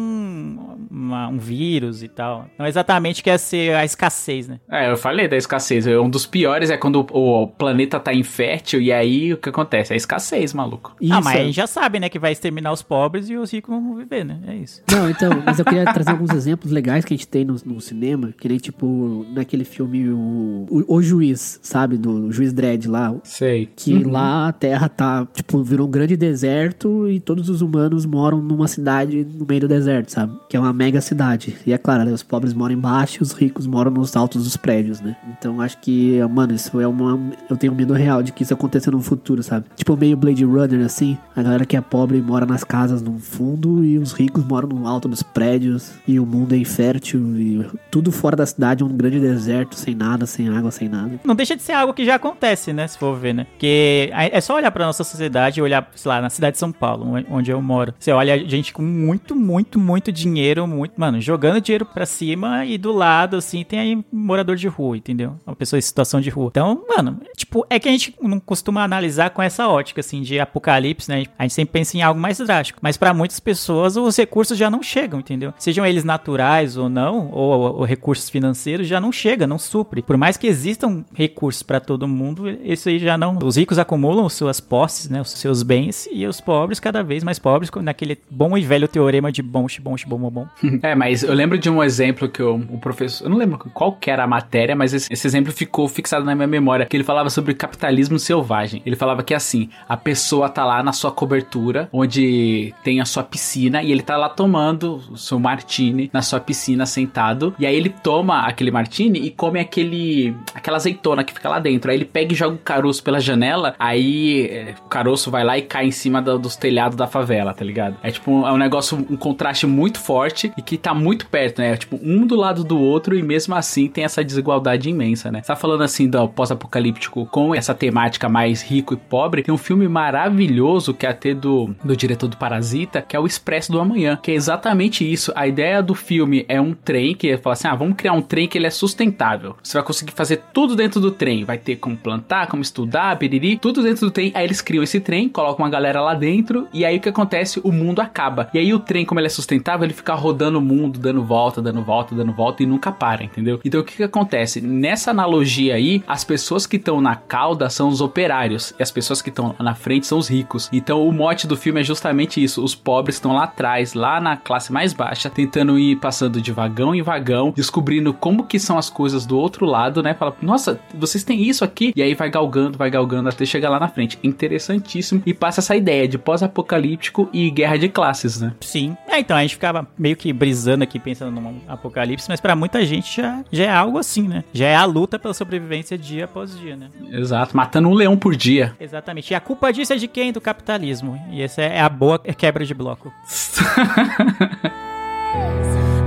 [0.90, 2.46] uma- um vírus e tal.
[2.58, 4.60] Não exatamente que ia ser a escassez, né?
[4.70, 5.86] É, eu falei da escassez.
[5.86, 9.92] Um dos piores é quando o, o planeta tá infértil e aí o que acontece?
[9.92, 10.94] É escassez, maluco.
[11.00, 11.14] Isso.
[11.14, 13.70] Ah, mas a gente já sabe, né, que vai exterminar os pobres e os ricos
[13.74, 14.38] vão viver, né?
[14.46, 14.82] É isso.
[14.90, 17.80] Não, então, mas eu queria trazer alguns exemplos legais que a gente tem no, no
[17.80, 21.96] cinema, que nem tipo naquele filme o, o, O Juiz, sabe?
[21.96, 23.14] Do Juiz Dredd lá.
[23.24, 23.68] Sei.
[23.76, 28.40] Que lá a Terra tá, tipo, virou um grande deserto e todos os humanos moram
[28.40, 30.32] numa cidade no meio do deserto, sabe?
[30.48, 31.56] Que é uma mega cidade.
[31.66, 34.56] E é claro, né, os pobres moram embaixo e os ricos moram nos altos dos
[34.56, 35.16] prédios, né?
[35.38, 37.18] Então acho que, mano, isso é uma.
[37.48, 39.66] Eu tenho medo real de que isso aconteça no futuro, sabe?
[39.76, 41.16] Tipo meio Blade Runner, assim.
[41.34, 44.86] A galera que é pobre mora nas casas no fundo e os ricos moram no
[44.86, 45.92] alto dos prédios.
[46.06, 49.94] E o mundo é infértil e tudo fora da cidade é um grande deserto, sem
[49.94, 51.20] nada, sem água, sem nada.
[51.24, 52.86] Não deixa de ser algo que já acontece, né?
[52.86, 53.46] Se for ver, né?
[53.50, 56.72] Porque é só olhar pra nossa sociedade e olhar, sei lá, na cidade de São
[56.72, 57.94] Paulo, onde eu moro.
[57.98, 62.78] Você olha gente com muito, muito, muito dinheiro, muito, mano, jogando dinheiro pra cima e
[62.78, 65.36] do lado, assim, tem aí morador de rua, entendeu?
[65.46, 66.48] Uma pessoa em situação de rua.
[66.50, 70.38] Então, mano, tipo, é que a gente não costuma analisar com essa ótica, assim, de
[70.38, 71.24] apocalipse, né?
[71.38, 72.78] A gente sempre pensa em algo mais drástico.
[72.82, 75.52] Mas pra muitas pessoas, os recursos já não chegam, entendeu?
[75.58, 80.02] Sejam eles naturais ou não, ou, ou recursos financeiros, já não chega, não supre.
[80.02, 83.38] Por mais que existam recursos pra todo mundo, isso aí já não.
[83.42, 85.20] Os ricos acumulam suas posses, né?
[85.20, 89.30] Os seus bens, e os pobres cada vez mais pobres, naquele bom e velho teorema
[89.32, 90.46] de bom, bom, bom, bom.
[90.82, 93.24] É, mas eu lembro de um exemplo que o, professor.
[93.24, 96.46] Eu não lembro qual era a matéria, mas esse, esse exemplo ficou fixado na minha
[96.46, 96.86] memória.
[96.86, 98.82] Que ele falava sobre capitalismo selvagem.
[98.84, 103.22] Ele falava que assim, a pessoa tá lá na sua cobertura, onde tem a sua
[103.22, 107.54] piscina, e ele tá lá tomando o seu martini na sua piscina sentado.
[107.58, 110.34] E aí ele toma aquele martini e come aquele.
[110.54, 111.90] aquela azeitona que fica lá dentro.
[111.90, 113.74] Aí ele pega e joga o caroço pela janela.
[113.78, 117.52] Aí é, o caroço vai lá e cai em cima do- dos telhados da favela,
[117.54, 117.96] tá ligado?
[118.02, 121.72] É tipo é um negócio, um contraste muito forte e que tá muito perto, né?
[121.72, 125.40] É, tipo, um do lado do outro e mesmo assim tem essa desigualdade imensa, né?
[125.42, 129.42] Você tá falando assim do pós-apocalíptico com essa temática mais rico e pobre.
[129.42, 133.26] Tem um filme maravilhoso que é até do, do diretor do Parasita, que é o
[133.26, 135.32] Expresso do Amanhã, que é exatamente isso.
[135.34, 138.46] A ideia do filme é um trem que fala assim: ah, vamos criar um trem
[138.48, 139.56] que ele é sustentável.
[139.62, 141.44] Você vai conseguir fazer tudo dentro do trem.
[141.44, 144.30] Vai ter como plantar, como estudar, piriri, tudo dentro do trem.
[144.34, 147.60] Aí eles criam esse trem, colocam uma galera lá dentro, e aí o que acontece?
[147.64, 148.50] O mundo acaba.
[148.52, 151.62] E aí o trem, como ele é sustentável, ele fica rodando o mundo, dando volta,
[151.62, 153.58] dando volta, dando volta e nunca para, entendeu?
[153.64, 154.60] Então o que que acontece?
[154.60, 159.22] Nessa analogia aí, as pessoas que estão na cauda são os operários, e as pessoas
[159.22, 160.68] que estão na frente são os ricos.
[160.72, 164.36] Então o mote do filme é justamente isso: os pobres estão lá atrás, lá na
[164.36, 168.90] classe mais baixa, tentando ir passando de vagão em vagão, descobrindo como que são as
[168.90, 170.12] coisas do outro lado, né?
[170.12, 171.92] Fala, nossa, vocês têm isso aqui?
[171.96, 174.18] E aí vai galgando, vai galgando até chegar lá na frente.
[174.22, 175.22] Interessantíssimo.
[175.30, 178.52] E passa essa ideia de pós-apocalíptico e guerra de classes, né?
[178.60, 178.96] Sim.
[179.06, 182.84] É, então, a gente ficava meio que brisando aqui, pensando num apocalipse, mas pra muita
[182.84, 184.42] gente já, já é algo assim, né?
[184.52, 186.88] Já é a luta pela sobrevivência dia após dia, né?
[187.12, 188.74] Exato, matando um leão por dia.
[188.80, 189.30] Exatamente.
[189.30, 190.32] E a culpa disso é de quem?
[190.32, 191.16] Do capitalismo.
[191.30, 193.12] E essa é a boa quebra de bloco.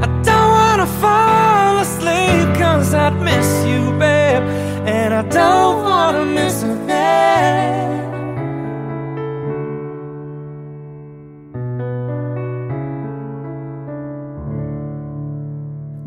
[0.04, 4.44] I don't wanna fall asleep cause I'd miss you, babe.
[4.86, 8.13] And I don't wanna miss a thing.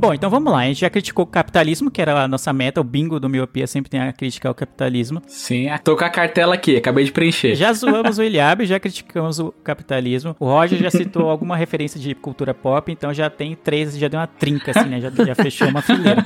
[0.06, 0.60] Bom, então vamos lá.
[0.60, 2.80] A gente já criticou o capitalismo, que era a nossa meta.
[2.80, 5.20] O bingo do Miopia sempre tem a crítica ao capitalismo.
[5.26, 7.56] Sim, tô com a cartela aqui, acabei de preencher.
[7.56, 10.36] Já zoamos o Eliabe, já criticamos o capitalismo.
[10.38, 14.20] O Roger já citou alguma referência de cultura pop, então já tem três, já deu
[14.20, 15.00] uma trinca, assim, né?
[15.00, 16.24] Já, já fechou uma fileira.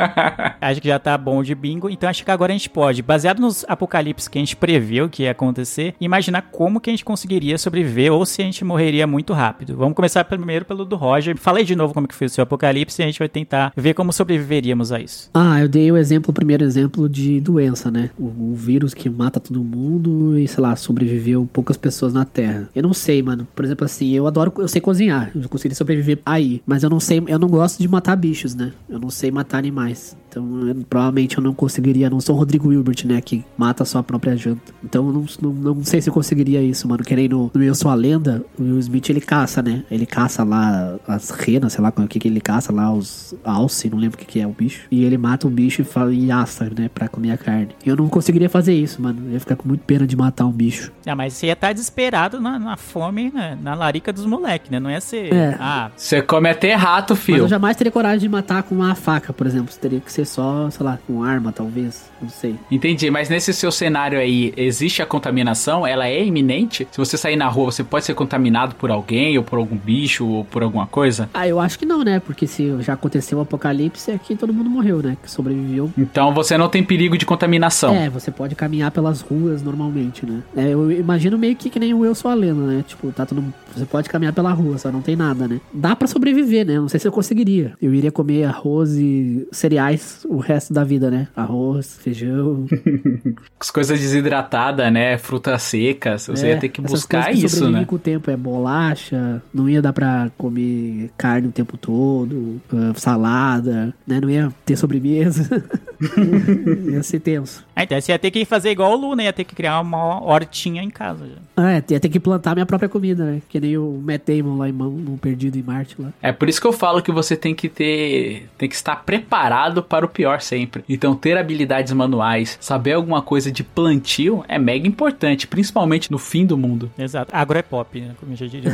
[0.58, 1.90] Acho que já tá bom de bingo.
[1.90, 5.24] Então acho que agora a gente pode, baseado nos apocalipses que a gente previu que
[5.24, 9.32] ia acontecer, imaginar como que a gente conseguiria sobreviver ou se a gente morreria muito
[9.32, 9.76] rápido.
[9.76, 11.36] Vamos começar primeiro pelo do Roger.
[11.36, 14.12] Falei de novo como que foi o seu apocalipse a gente vai tentar ver como
[14.12, 15.30] sobreviveríamos a isso.
[15.34, 18.10] Ah, eu dei o exemplo, o primeiro exemplo de doença, né?
[18.18, 22.68] O, o vírus que mata todo mundo e, sei lá, sobreviveu poucas pessoas na Terra.
[22.74, 23.46] Eu não sei, mano.
[23.54, 25.30] Por exemplo, assim, eu adoro, eu sei cozinhar.
[25.34, 26.62] Eu consegui sobreviver aí.
[26.66, 28.72] Mas eu não sei, eu não gosto de matar bichos, né?
[28.88, 30.16] Eu não sei matar animais.
[30.28, 32.08] Então, eu- provavelmente eu não conseguiria.
[32.08, 33.20] Não sou o Rodrigo Wilbert, né?
[33.20, 34.72] Que mata a sua própria janta.
[34.84, 37.02] Então, eu não, não, não sei se eu conseguiria isso, mano.
[37.02, 39.82] Que nem no, no Eu Sou a Lenda, o Will Smith ele caça, né?
[39.90, 43.88] Ele caça lá as renas, sei lá o que, que ele caça lá, os alce,
[43.90, 44.86] não lembro o que, que é o bicho.
[44.90, 46.90] E ele mata o bicho e, fala, e assa, né?
[46.92, 47.68] Pra comer a carne.
[47.84, 49.22] Eu não conseguiria fazer isso, mano.
[49.26, 50.92] Eu ia ficar com muito pena de matar um bicho.
[51.06, 53.58] Ah, mas você ia estar desesperado na, na fome, né?
[53.60, 54.78] na larica dos moleques, né?
[54.80, 55.32] Não ia ser.
[55.32, 55.56] É.
[55.58, 57.38] Ah, Você come até rato, Mas filho.
[57.44, 59.74] eu jamais teria coragem de matar com uma faca, por exemplo.
[59.80, 62.10] Teria que ser só, sei lá, com arma, talvez.
[62.20, 62.56] Não sei.
[62.70, 65.86] Entendi, mas nesse seu cenário aí, existe a contaminação?
[65.86, 66.86] Ela é iminente?
[66.90, 70.26] Se você sair na rua, você pode ser contaminado por alguém, ou por algum bicho,
[70.26, 71.28] ou por alguma coisa?
[71.32, 72.20] Ah, eu acho que não, né?
[72.20, 75.16] Porque se já aconteceu o apocalipse, aqui todo mundo morreu, né?
[75.22, 75.90] Que sobreviveu.
[75.96, 77.94] Então você não tem perigo de contaminação.
[77.94, 80.42] É, você pode caminhar pelas ruas normalmente, né?
[80.56, 82.84] É, eu imagino meio que, que nem o Eu Sou a Lenda, né?
[82.86, 83.54] Tipo, tá todo mundo...
[83.76, 85.60] Você pode caminhar pela rua, só não tem nada, né?
[85.72, 86.74] Dá pra sobreviver, né?
[86.74, 87.74] Não sei se eu conseguiria.
[87.80, 91.28] Eu iria comer arroz e cereais o resto da vida, né?
[91.36, 92.66] Arroz, feijão...
[93.60, 95.18] As coisas desidratadas, né?
[95.18, 96.26] Frutas secas.
[96.26, 97.84] Você É, ia ter que buscar isso, né?
[97.84, 102.92] com o tempo é bolacha, não ia dar pra comer carne o tempo todo, ah,
[102.94, 104.20] salada, né?
[104.20, 105.48] Não ia ter sobremesa.
[106.92, 107.64] ia ser tenso.
[107.74, 110.22] ah, então você ia ter que fazer igual o Luna, ia ter que criar uma
[110.22, 111.26] hortinha em casa.
[111.26, 111.34] Já.
[111.56, 113.42] Ah, é, ia ter que plantar minha própria comida, né?
[113.48, 116.08] Que nem o Matt Damon lá em Mão, no Perdido em Marte lá.
[116.22, 118.48] É por isso que eu falo que você tem que ter.
[118.56, 120.84] Tem que estar preparado para o pior sempre.
[120.88, 126.46] Então, ter habilidades manuais, saber alguma coisa de plantio é mega importante, principalmente no fim
[126.46, 126.90] do mundo.
[126.98, 127.30] Exato.
[127.34, 128.12] Agro é pop, né?
[128.18, 128.70] Como já diria.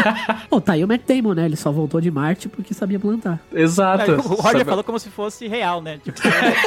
[0.50, 1.46] Pô, tá aí o Matt Damon, né?
[1.46, 3.40] Ele só voltou de Marte porque sabia plantar.
[3.54, 4.12] Exato.
[4.12, 5.98] o Roger Sabe- falou como se fosse real, né?
[6.02, 6.18] Tipo,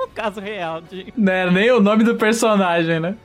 [0.00, 0.80] um caso real.
[0.80, 1.12] De...
[1.16, 3.14] Não era nem o nome do personagem, né?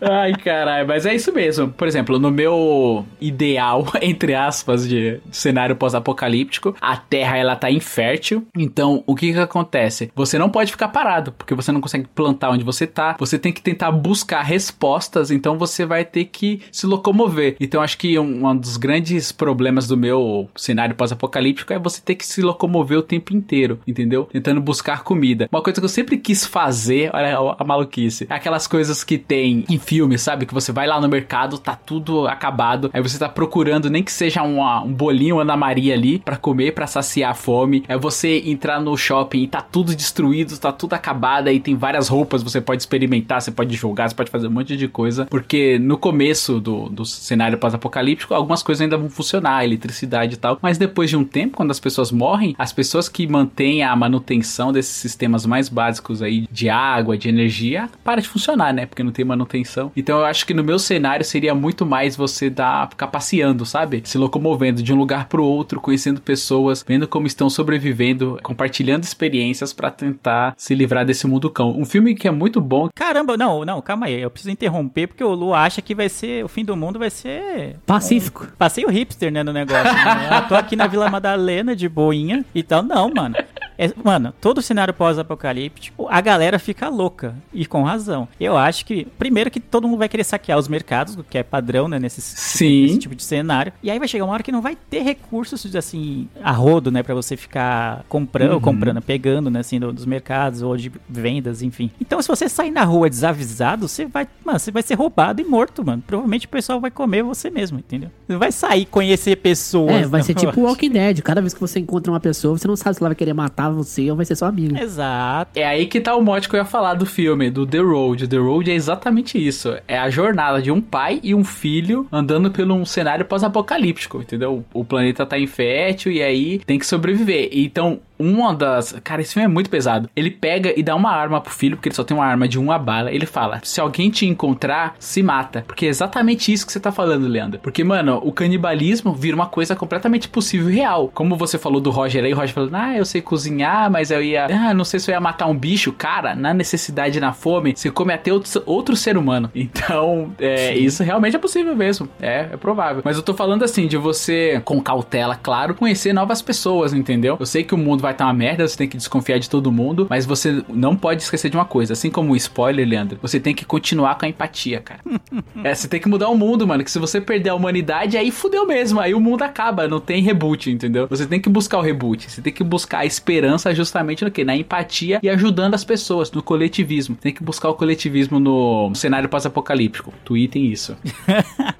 [0.00, 1.68] Ai, caralho, mas é isso mesmo.
[1.68, 8.46] Por exemplo, no meu ideal, entre aspas, de cenário pós-apocalíptico, a Terra ela tá infértil.
[8.56, 10.10] Então, o que que acontece?
[10.14, 13.16] Você não pode ficar parado, porque você não consegue plantar onde você tá.
[13.18, 17.56] Você tem que tentar buscar respostas, então você vai ter que se locomover.
[17.60, 22.14] Então, acho que um, um dos grandes problemas do meu cenário pós-apocalíptico é você ter
[22.14, 24.05] que se locomover o tempo inteiro, entendeu?
[24.32, 25.48] Tentando buscar comida.
[25.50, 29.64] Uma coisa que eu sempre quis fazer, olha a maluquice, é aquelas coisas que tem
[29.68, 30.46] em filme, sabe?
[30.46, 34.12] Que você vai lá no mercado, tá tudo acabado, aí você tá procurando nem que
[34.12, 37.84] seja uma- um bolinho Ana Maria ali pra comer, pra saciar a fome.
[37.88, 42.08] É você entrar no shopping e tá tudo destruído, tá tudo acabado, aí tem várias
[42.08, 45.26] roupas, você pode experimentar, você pode jogar, você pode fazer um monte de coisa.
[45.26, 50.58] Porque no começo do, do cenário pós-apocalíptico, algumas coisas ainda vão funcionar, eletricidade e tal.
[50.62, 54.72] Mas depois de um tempo, quando as pessoas morrem, as pessoas que mantêm a manutenção
[54.72, 58.86] desses sistemas mais básicos aí de água, de energia, para de funcionar, né?
[58.86, 59.90] Porque não tem manutenção.
[59.96, 64.02] Então eu acho que no meu cenário seria muito mais você dar, ficar passeando, sabe?
[64.04, 69.72] Se locomovendo de um lugar pro outro, conhecendo pessoas, vendo como estão sobrevivendo, compartilhando experiências
[69.72, 71.70] pra tentar se livrar desse mundo cão.
[71.76, 72.88] Um filme que é muito bom.
[72.94, 74.20] Caramba, não, não, calma aí.
[74.20, 76.44] Eu preciso interromper porque o Lu acha que vai ser.
[76.44, 77.76] O fim do mundo vai ser.
[77.86, 78.46] Pacífico.
[78.58, 79.84] Passeio hipster, né, no negócio.
[79.84, 80.38] né?
[80.42, 82.82] Eu tô aqui na Vila Madalena de boinha e tal.
[82.82, 83.36] Não, mano.
[83.78, 87.34] É, mano, todo cenário pós-apocalíptico, a galera fica louca.
[87.52, 88.28] E com razão.
[88.40, 91.42] Eu acho que, primeiro, que todo mundo vai querer saquear os mercados, o que é
[91.42, 92.82] padrão, né, nesses, Sim.
[92.82, 93.72] nesse tipo de cenário.
[93.82, 97.02] E aí vai chegar uma hora que não vai ter recursos, assim, a rodo, né,
[97.02, 101.90] pra você ficar comprando, comprando, pegando, né, assim, do- dos mercados ou de vendas, enfim.
[102.00, 105.44] Então, se você sair na rua desavisado, você vai, mano, você vai ser roubado e
[105.44, 106.02] morto, mano.
[106.06, 108.10] Provavelmente o pessoal vai comer você mesmo, entendeu?
[108.26, 109.92] Você vai sair conhecer pessoas.
[109.92, 110.60] É, vai ser tipo.
[110.60, 111.20] Walking Dead.
[111.22, 113.65] Cada vez que você encontra uma pessoa, você não sabe se ela vai querer matar
[113.70, 114.80] você ou vai ser sua amiga.
[114.80, 115.50] Exato.
[115.54, 118.28] É aí que tá o mote que eu ia falar do filme, do The Road.
[118.28, 119.76] The Road é exatamente isso.
[119.86, 124.64] É a jornada de um pai e um filho andando por um cenário pós-apocalíptico, entendeu?
[124.72, 127.48] O planeta tá infértil e aí tem que sobreviver.
[127.52, 128.92] Então, uma das.
[129.04, 130.08] Cara, esse filme é muito pesado.
[130.16, 132.58] Ele pega e dá uma arma pro filho, porque ele só tem uma arma de
[132.58, 133.12] uma bala.
[133.12, 135.64] Ele fala: se alguém te encontrar, se mata.
[135.66, 137.60] Porque é exatamente isso que você tá falando, Leandro.
[137.60, 141.10] Porque, mano, o canibalismo vira uma coisa completamente possível e real.
[141.12, 143.55] Como você falou do Roger aí, o Roger falou: ah, eu sei cozinhar,
[143.90, 144.46] mas eu ia.
[144.46, 145.92] Ah, não sei se eu ia matar um bicho.
[145.92, 149.50] Cara, na necessidade e na fome, você come até outro, outro ser humano.
[149.76, 152.08] Então, é, isso realmente é possível mesmo.
[152.20, 153.02] É, é provável.
[153.04, 157.36] Mas eu tô falando assim, de você, com cautela, claro, conhecer novas pessoas, entendeu?
[157.38, 159.70] Eu sei que o mundo vai estar uma merda, você tem que desconfiar de todo
[159.70, 161.92] mundo, mas você não pode esquecer de uma coisa.
[161.92, 165.00] Assim como o spoiler, Leandro, você tem que continuar com a empatia, cara.
[165.62, 166.82] é, você tem que mudar o mundo, mano.
[166.82, 169.00] Que se você perder a humanidade, aí fudeu mesmo.
[169.00, 171.06] Aí o mundo acaba, não tem reboot, entendeu?
[171.08, 172.30] Você tem que buscar o reboot.
[172.30, 174.44] Você tem que buscar a esperança justamente no que?
[174.44, 177.16] Na empatia e ajudando as pessoas, no coletivismo.
[177.16, 180.12] Tem que buscar o coletivismo no cenário pós-apocalíptico.
[180.24, 180.96] Tweetem isso.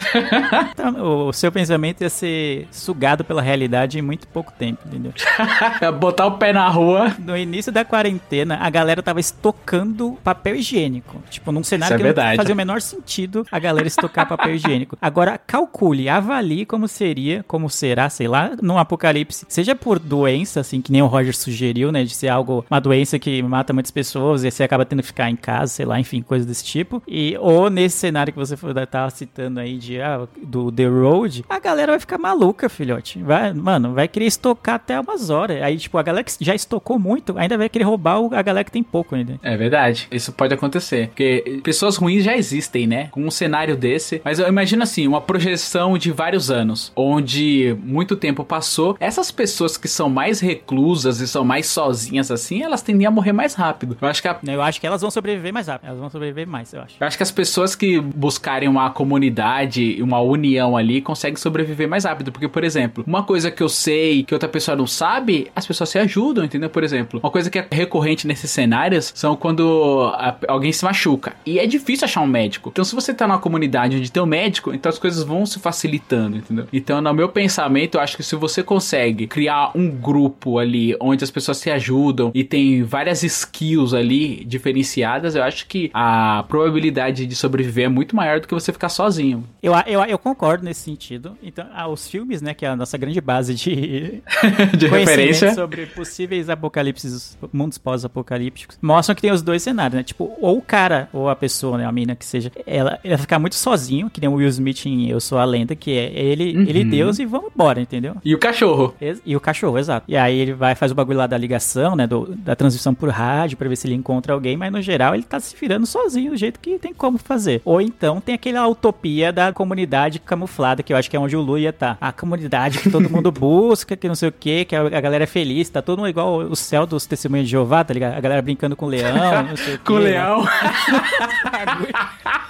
[0.70, 5.12] Então, o seu pensamento ia ser sugado pela realidade em muito pouco tempo, entendeu?
[5.98, 7.14] Botar o pé na rua.
[7.18, 11.22] No início da quarentena, a galera tava estocando papel higiênico.
[11.30, 12.30] Tipo, num cenário é que verdade.
[12.30, 14.96] não fazia o menor sentido a galera estocar papel higiênico.
[15.00, 19.46] Agora, calcule, avalie como seria, como será, sei lá, num apocalipse.
[19.48, 21.55] Seja por doença, assim, que nem o Roger sugeriu,
[21.92, 22.04] né?
[22.04, 25.30] De ser algo, uma doença que mata muitas pessoas e você acaba tendo que ficar
[25.30, 27.02] em casa, sei lá, enfim, coisa desse tipo.
[27.06, 31.58] E, ou nesse cenário que você tava citando aí de, ah, do The Road, a
[31.58, 33.22] galera vai ficar maluca, filhote.
[33.22, 35.62] Vai, mano, vai querer estocar até umas horas.
[35.62, 38.72] Aí, tipo, a galera que já estocou muito, ainda vai querer roubar a galera que
[38.72, 39.38] tem pouco ainda.
[39.42, 41.08] É verdade, isso pode acontecer.
[41.08, 43.08] Porque pessoas ruins já existem, né?
[43.10, 44.20] Com um cenário desse.
[44.24, 48.96] Mas eu imagino assim, uma projeção de vários anos, onde muito tempo passou.
[49.00, 53.32] Essas pessoas que são mais reclusas e são mais sozinhas assim, elas tendem a morrer
[53.32, 53.96] mais rápido.
[54.00, 55.86] Eu acho que a Eu acho que elas vão sobreviver mais rápido.
[55.88, 56.96] Elas vão sobreviver mais, eu acho.
[57.00, 62.04] eu acho que as pessoas que buscarem uma comunidade, uma união ali, conseguem sobreviver mais
[62.04, 62.32] rápido.
[62.32, 65.88] Porque, por exemplo, uma coisa que eu sei que outra pessoa não sabe, as pessoas
[65.90, 66.68] se ajudam, entendeu?
[66.70, 71.34] Por exemplo, uma coisa que é recorrente nesses cenários são quando a- alguém se machuca.
[71.44, 72.70] E é difícil achar um médico.
[72.72, 75.58] Então, se você tá numa comunidade onde tem um médico, então as coisas vão se
[75.58, 76.66] facilitando, entendeu?
[76.72, 81.22] Então, no meu pensamento, eu acho que se você consegue criar um grupo ali onde
[81.24, 87.26] as pessoas se ajudam e tem várias skills ali diferenciadas, eu acho que a probabilidade
[87.26, 89.44] de sobreviver é muito maior do que você ficar sozinho.
[89.62, 91.36] Eu, eu, eu concordo nesse sentido.
[91.42, 94.22] Então, ah, os filmes, né, que é a nossa grande base de
[94.76, 95.54] de referência.
[95.54, 100.02] sobre possíveis apocalipses, mundos pós-apocalípticos, mostram que tem os dois cenários, né?
[100.02, 103.38] Tipo, ou o cara, ou a pessoa, né, a mina que seja, ela, ela ficar
[103.38, 106.50] muito sozinho, que nem o Will Smith em Eu Sou a Lenda, que é ele,
[106.68, 106.90] ele Uhum.
[106.90, 108.16] Deus e vamos embora, entendeu?
[108.24, 108.94] E o cachorro.
[109.00, 110.04] Ex- E o cachorro, exato.
[110.08, 112.06] E aí ele vai, faz o bagulho lá da ligação, né?
[112.06, 115.24] do- da transmissão por rádio, pra ver se ele encontra alguém, mas no geral ele
[115.24, 117.60] tá se virando sozinho do jeito que tem como fazer.
[117.64, 121.40] Ou então tem aquela utopia da comunidade camuflada, que eu acho que é onde o
[121.40, 121.96] Lu ia tá.
[122.00, 125.26] A comunidade que todo mundo busca, que não sei o que, que a, galera é
[125.26, 128.14] feliz, tá todo mundo igual o céu dos testemunhos de Jeová, tá ligado?
[128.16, 130.50] A galera brincando com o leão, não sei o Com o leão né?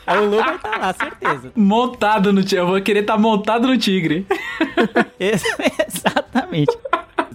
[0.06, 1.52] Aí o Lu vai estar lá, certeza.
[1.56, 2.58] montado no tigre.
[2.58, 4.26] Eu vou querer estar montado no tigre.
[5.18, 5.42] Ex-
[5.88, 6.76] Exatamente.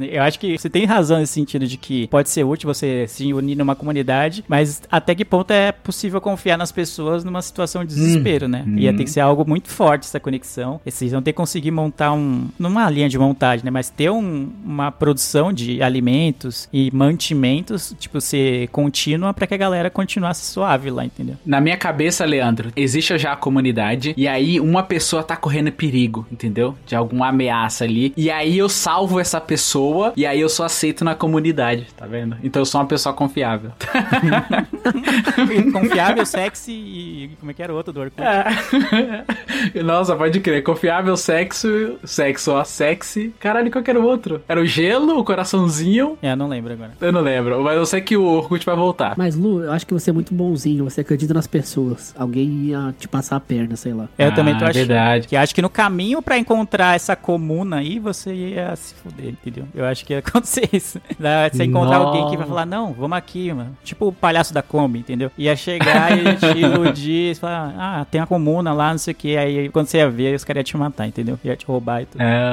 [0.06, 3.34] Eu acho que você tem razão nesse sentido de que pode ser útil você se
[3.34, 7.94] unir numa comunidade, mas até que ponto é possível confiar nas pessoas numa situação de
[7.96, 8.64] desespero, né?
[8.78, 10.80] Ia ter que ser algo muito forte essa conexão.
[10.86, 12.48] E Vocês vão ter que conseguir montar um.
[12.60, 13.72] Numa linha de montagem, né?
[13.72, 19.58] Mas ter um- uma produção de alimentos e mantimentos, tipo, ser contínua pra que a
[19.58, 21.36] galera continuasse suave lá, entendeu?
[21.46, 26.26] Na minha cabeça, Leandro, existe já a comunidade e aí uma pessoa tá correndo perigo,
[26.32, 26.76] entendeu?
[26.86, 28.14] De alguma ameaça ali.
[28.18, 32.38] E aí eu salvo essa pessoa e aí eu sou aceito na comunidade, tá vendo?
[32.44, 33.72] Então eu sou uma pessoa confiável.
[35.72, 37.32] Confiável, sexy e.
[37.40, 38.22] Como é que era o outro do Orkut?
[38.22, 39.82] É.
[39.84, 40.64] Nossa, pode crer.
[40.64, 43.34] Confiável, sexo, sexo, ó, sexy.
[43.40, 44.42] Caralho, qual que era o outro?
[44.48, 46.18] Era o gelo, o coraçãozinho.
[46.22, 46.92] É, não lembro agora.
[47.00, 49.16] Eu não lembro, mas eu sei que o Orkut vai voltar.
[49.18, 50.84] Mas, Lu, eu acho que você é muito bonzinho.
[50.86, 52.14] Você acredita nas pessoas.
[52.18, 54.08] Alguém ia te passar a perna, sei lá.
[54.18, 54.74] Eu Ah, também tô achando.
[54.88, 55.28] verdade.
[55.28, 59.66] Que acho que no caminho pra encontrar essa comuna aí, você ia se fuder, entendeu?
[59.74, 61.00] Eu acho que ia acontecer isso.
[61.20, 62.08] Da- Você encontrar Nossa.
[62.10, 63.76] alguém que vai falar, não, vamos aqui, mano.
[63.84, 65.32] Tipo o palhaço da Kombi, entendeu?
[65.38, 69.15] Ia chegar e te iludir, e falar, ah, tem a comuna lá, não sei o
[69.15, 69.38] que.
[69.38, 71.39] Aí quando você ia ver, os caras iam te matar, entendeu?
[71.44, 72.22] Ia te roubar e tudo.
[72.22, 72.52] É,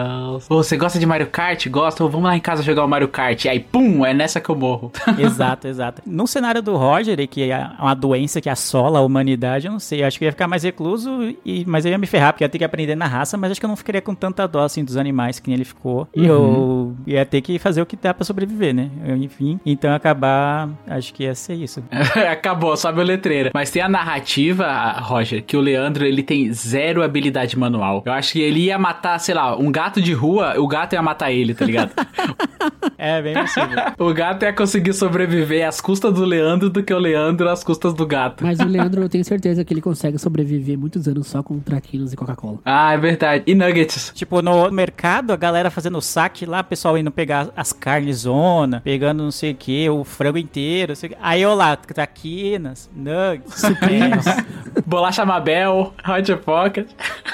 [0.49, 1.67] Ô, você gosta de Mario Kart?
[1.69, 2.05] Gosta?
[2.05, 3.47] Ô, Vamos lá em casa jogar o Mario Kart.
[3.47, 4.91] Aí, pum, é nessa que eu morro.
[5.19, 6.03] Exato, exato.
[6.07, 10.03] No cenário do Roger, que é uma doença que assola a humanidade, eu não sei.
[10.03, 12.45] Eu acho que eu ia ficar mais recluso, e, mas eu ia me ferrar, porque
[12.45, 14.47] eu ia ter que aprender na raça, mas acho que eu não ficaria com tanta
[14.47, 16.09] dó assim dos animais que nem ele ficou.
[16.15, 18.91] E eu ia ter que fazer o que dá pra sobreviver, né?
[19.19, 21.83] Enfim, então acabar, acho que ia ser isso.
[22.31, 23.51] Acabou, sobe o letreiro.
[23.55, 28.03] Mas tem a narrativa, Roger, que o Leandro ele tem zero habilidade manual.
[28.05, 31.03] Eu acho que ele ia matar, sei lá, um gato de rua, o gato ia
[31.03, 31.93] matar ele, tá ligado?
[32.97, 33.79] É, bem possível.
[33.97, 37.95] o gato ia conseguir sobreviver às custas do Leandro do que o Leandro às custas
[37.95, 38.45] do gato.
[38.45, 42.13] Mas o Leandro, eu tenho certeza que ele consegue sobreviver muitos anos só com traquinas
[42.13, 42.59] e Coca-Cola.
[42.65, 43.45] Ah, é verdade.
[43.47, 44.13] E nuggets?
[44.15, 48.81] Tipo, no mercado, a galera fazendo saque lá, o pessoal indo pegar as carnes zona,
[48.81, 50.91] pegando não sei o que, o frango inteiro.
[50.91, 51.19] não sei o quê.
[51.21, 54.25] Aí eu lá, traquinas, nuggets, sucrilhos,
[54.85, 56.89] Bolacha Mabel, Hot Pocket,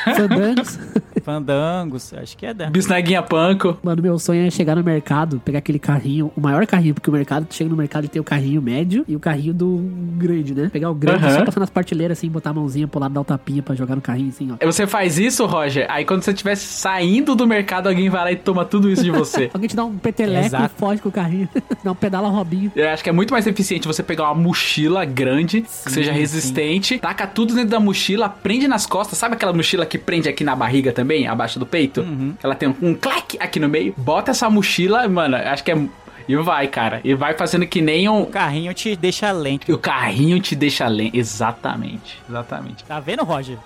[0.05, 0.79] Fandangos.
[1.25, 2.71] fandangos, acho que é da.
[2.71, 3.79] Bisnaguinha Panko.
[3.83, 7.13] Mano, meu sonho é chegar no mercado, pegar aquele carrinho, o maior carrinho, porque o
[7.13, 9.79] mercado, tu chega no mercado e tem o carrinho médio e o carrinho do
[10.17, 10.69] grande, né?
[10.73, 11.39] Pegar o grande, Aham.
[11.39, 13.97] só passar nas partilheiras assim, botar a mãozinha pro lado, dar o tapinha pra jogar
[13.97, 14.67] no carrinho assim, ó.
[14.67, 18.37] Você faz isso, Roger, aí quando você estiver saindo do mercado, alguém vai lá e
[18.37, 19.51] toma tudo isso de você.
[19.55, 20.75] Alguém te dá um peteleco Exato.
[20.77, 21.49] e foge com o carrinho.
[21.83, 22.73] dá um pedala Robinho.
[22.75, 26.99] Eu acho que é muito mais eficiente você pegar uma mochila grande, que seja resistente,
[26.99, 29.19] taca tudo dentro da mochila, prende nas costas.
[29.19, 32.05] Sabe aquela mochila que prende aqui na barriga também, abaixo do peito?
[32.43, 33.95] Ela tem um, um clac aqui no meio.
[33.97, 35.79] Bota essa mochila, mano, acho que é.
[36.27, 37.01] E vai, cara.
[37.05, 38.23] E vai fazendo que nem um.
[38.23, 39.71] O carrinho te deixa lento.
[39.71, 41.15] O carrinho te deixa lento.
[41.15, 42.19] Exatamente.
[42.27, 42.83] Exatamente.
[42.85, 43.59] Tá vendo, Roger?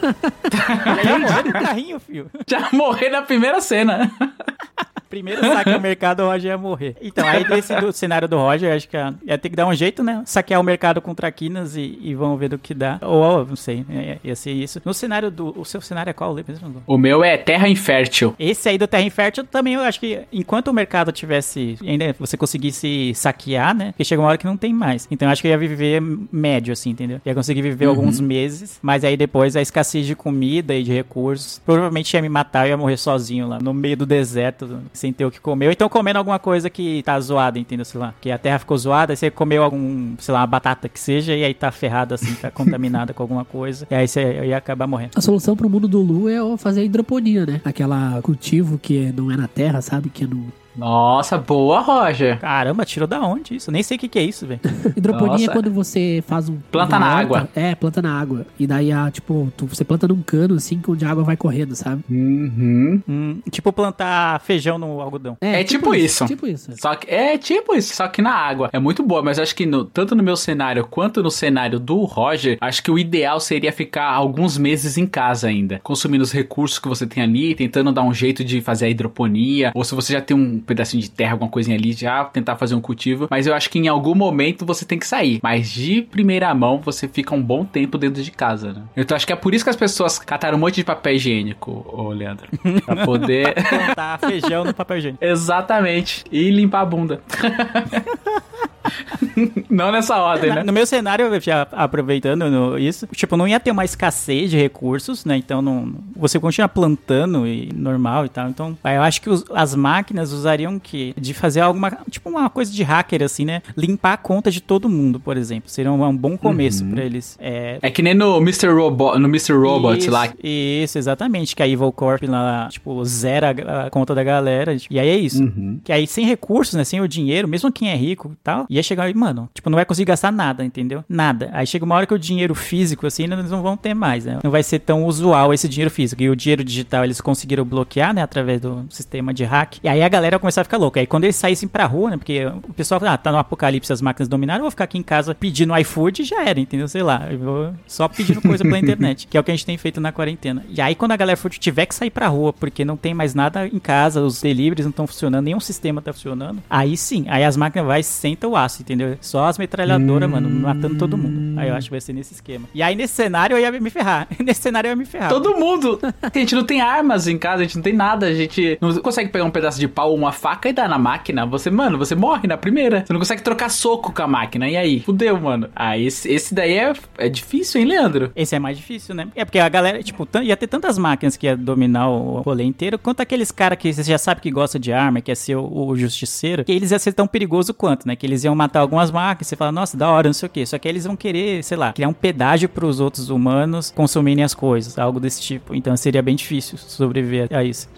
[1.04, 2.30] Ia morrer no carrinho, filho.
[2.48, 4.11] Já morrer na primeira cena.
[5.08, 6.96] Primeiro saque ao mercado, o Roger ia morrer.
[7.00, 10.02] Então, aí desse do cenário do Roger, acho que ia, ter que dar um jeito,
[10.02, 10.22] né?
[10.26, 12.98] Saquear o mercado com traquinas e, e vamos ver do que dá.
[13.02, 14.80] Ou, não sei, ia, ia ser isso.
[14.84, 15.58] No cenário do...
[15.58, 16.42] O seu cenário é qual, Lê?
[16.48, 16.82] mesmo?
[16.86, 18.34] O meu é Terra Infértil.
[18.38, 22.36] Esse aí do Terra Infértil também, eu acho que enquanto o mercado tivesse, ainda você
[22.36, 23.92] conseguisse saquear, né?
[23.92, 25.06] Porque chega uma hora que não tem mais.
[25.10, 26.00] Então eu acho que eu ia viver
[26.32, 27.20] médio, assim, entendeu?
[27.24, 31.60] Ia conseguir viver alguns meses, mas aí depois a escassez de comida e de recursos
[31.64, 35.24] provavelmente ia me matar, eu ia morrer sozinho lá no meio do deserto, sem ter
[35.24, 35.66] o que comer.
[35.66, 37.84] Ou então comendo alguma coisa que tá zoada, entendeu?
[37.84, 40.88] Sei lá, que a terra ficou zoada, aí você comeu algum, sei lá, uma batata
[40.88, 44.44] que seja, e aí tá ferrada assim, tá contaminada com alguma coisa, e aí você
[44.44, 45.12] ia acabar morrendo.
[45.14, 47.61] A solução pro mundo do Lu é fazer hidroponia, né?
[47.64, 50.11] Aquela cultivo que não é na terra, sabe?
[50.11, 50.46] Que é no...
[50.78, 52.38] Nossa, boa, Roger.
[52.38, 53.70] Caramba, tirou da onde isso?
[53.72, 54.60] Nem sei o que, que é isso, velho.
[54.96, 55.44] Hidroponia Nossa.
[55.44, 56.56] é quando você faz um.
[56.70, 57.48] Planta uma na horta- água.
[57.54, 58.46] É, planta na água.
[58.58, 61.74] E daí, a, tipo, tu- você planta num cano assim, onde a água vai correndo,
[61.74, 62.02] sabe?
[62.08, 63.02] Uhum.
[63.08, 65.36] Hum, tipo plantar feijão no algodão.
[65.40, 66.24] É tipo isso.
[66.26, 66.70] Tipo isso.
[66.80, 68.70] Só que é tipo isso, só que na água.
[68.72, 72.04] É muito boa, mas acho que no- tanto no meu cenário quanto no cenário do
[72.04, 76.78] Roger, acho que o ideal seria ficar alguns meses em casa ainda, consumindo os recursos
[76.78, 80.12] que você tem ali, tentando dar um jeito de fazer a hidroponia, ou se você
[80.12, 83.26] já tem um pedacinho de terra, alguma coisinha ali, já tentar fazer um cultivo.
[83.31, 85.40] Mas eu acho que em algum momento você tem que sair.
[85.42, 88.83] Mas de primeira mão você fica um bom tempo dentro de casa, né?
[88.96, 91.85] Então acho que é por isso que as pessoas cataram um monte de papel higiênico,
[91.88, 92.46] ô Leandro.
[92.85, 93.54] Pra poder.
[93.54, 95.24] Plantar feijão no papel higiênico.
[95.24, 96.24] Exatamente.
[96.31, 97.20] E limpar a bunda.
[99.70, 100.62] não nessa ordem, né?
[100.62, 105.24] No meu cenário, já aproveitando no- isso, tipo, não ia ter uma escassez de recursos,
[105.24, 105.37] né?
[105.37, 108.48] Então, não, você continua plantando e normal e tal.
[108.48, 112.72] Então, eu acho que os- as máquinas usariam que de fazer alguma, tipo, uma coisa
[112.72, 113.62] de hacker, assim, né?
[113.77, 115.68] Limpar a conta de todo mundo, por exemplo.
[115.70, 117.37] Seria um, um bom começo pra eles.
[117.40, 118.68] É, É que nem no Mr.
[118.68, 119.53] Robot, no Mr.
[119.55, 120.29] Robot isso, lá.
[120.42, 121.55] Isso, exatamente.
[121.55, 124.77] Que a Evil Corp lá, tipo, zera a, a conta da galera.
[124.90, 125.42] E aí é isso.
[125.42, 125.81] Uhum.
[125.85, 126.85] Que aí, sem recursos, né?
[126.85, 129.76] Sem o dinheiro, mesmo quem é rico e tal, ia chegar e, mano, tipo, não
[129.76, 131.04] vai conseguir gastar nada, entendeu?
[131.08, 131.50] Nada.
[131.52, 134.38] Aí chega uma hora que o dinheiro físico, assim, eles não vão ter mais, né?
[134.42, 136.22] Não vai ser tão usual esse dinheiro físico.
[136.22, 138.22] E o dinheiro digital eles conseguiram bloquear, né?
[138.22, 139.78] Através do sistema de hack.
[139.82, 141.00] E aí a galera vai começar a ficar louca.
[141.00, 142.16] Aí quando eles saíssem pra rua, né?
[142.16, 144.98] Porque o pessoal fala, ah, tá no apocalipse, as máquinas dominaram, eu vou ficar aqui
[144.98, 146.88] em casa pedindo iFood e já era, entendeu?
[146.88, 149.66] Sei lá, eu vou só pedindo coisa pela internet, que é o que a gente
[149.66, 150.64] tem feito na quarentena.
[150.68, 153.34] E aí quando a galera for, tiver que sair pra rua, porque não tem mais
[153.34, 157.44] nada em casa, os deliveries não estão funcionando, nenhum sistema tá funcionando, aí sim, aí
[157.44, 158.67] as máquinas vai, senta o aço.
[158.68, 159.16] Espaço, entendeu?
[159.20, 161.47] Só as metralhadoras, mano, matando todo mundo.
[161.60, 162.68] Aí eu acho que vai ser nesse esquema.
[162.74, 164.28] E aí nesse cenário eu ia me ferrar.
[164.44, 165.28] nesse cenário eu ia me ferrar.
[165.28, 165.98] Todo mundo.
[166.22, 168.94] A gente não tem armas em casa, a gente não tem nada, a gente não
[168.98, 171.46] consegue pegar um pedaço de pau ou uma faca e dar na máquina.
[171.46, 173.04] Você, mano, você morre na primeira.
[173.06, 174.68] Você não consegue trocar soco com a máquina.
[174.68, 175.00] E aí?
[175.00, 175.68] Fudeu, mano.
[175.74, 178.32] Ah, esse, esse daí é, é difícil, hein, Leandro?
[178.34, 179.28] Esse é mais difícil, né?
[179.34, 182.98] É porque a galera, tipo, ia ter tantas máquinas que ia dominar o rolê inteiro,
[182.98, 185.88] quanto aqueles caras que você já sabe que gosta de arma, que é ser o,
[185.88, 188.16] o justiceiro, que eles iam ser tão perigoso quanto, né?
[188.16, 190.66] Que eles iam matar algumas máquinas, você fala, nossa, da hora, não sei o quê.
[190.66, 194.55] Só que eles vão querer, sei lá, criar um pedágio pros outros humanos consumirem as
[194.55, 195.74] coisas, algo desse tipo.
[195.74, 197.88] Então seria bem difícil sobreviver a isso.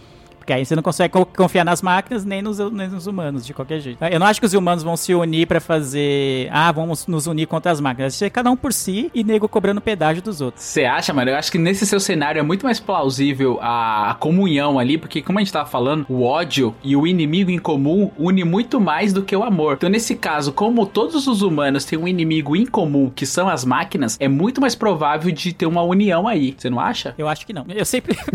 [0.40, 3.54] Porque aí você não consegue co- confiar nas máquinas nem nos, nem nos humanos, de
[3.54, 4.02] qualquer jeito.
[4.04, 6.48] Eu não acho que os humanos vão se unir pra fazer.
[6.50, 8.14] Ah, vamos nos unir contra as máquinas.
[8.14, 10.64] Vai ser cada um por si e nego cobrando pedágio dos outros.
[10.64, 11.30] Você acha, mano?
[11.30, 15.38] Eu acho que nesse seu cenário é muito mais plausível a comunhão ali, porque como
[15.38, 19.22] a gente tava falando, o ódio e o inimigo em comum une muito mais do
[19.22, 19.74] que o amor.
[19.74, 23.64] Então, nesse caso, como todos os humanos têm um inimigo em comum, que são as
[23.64, 26.54] máquinas, é muito mais provável de ter uma união aí.
[26.56, 27.14] Você não acha?
[27.18, 27.64] Eu acho que não.
[27.68, 28.16] Eu sempre.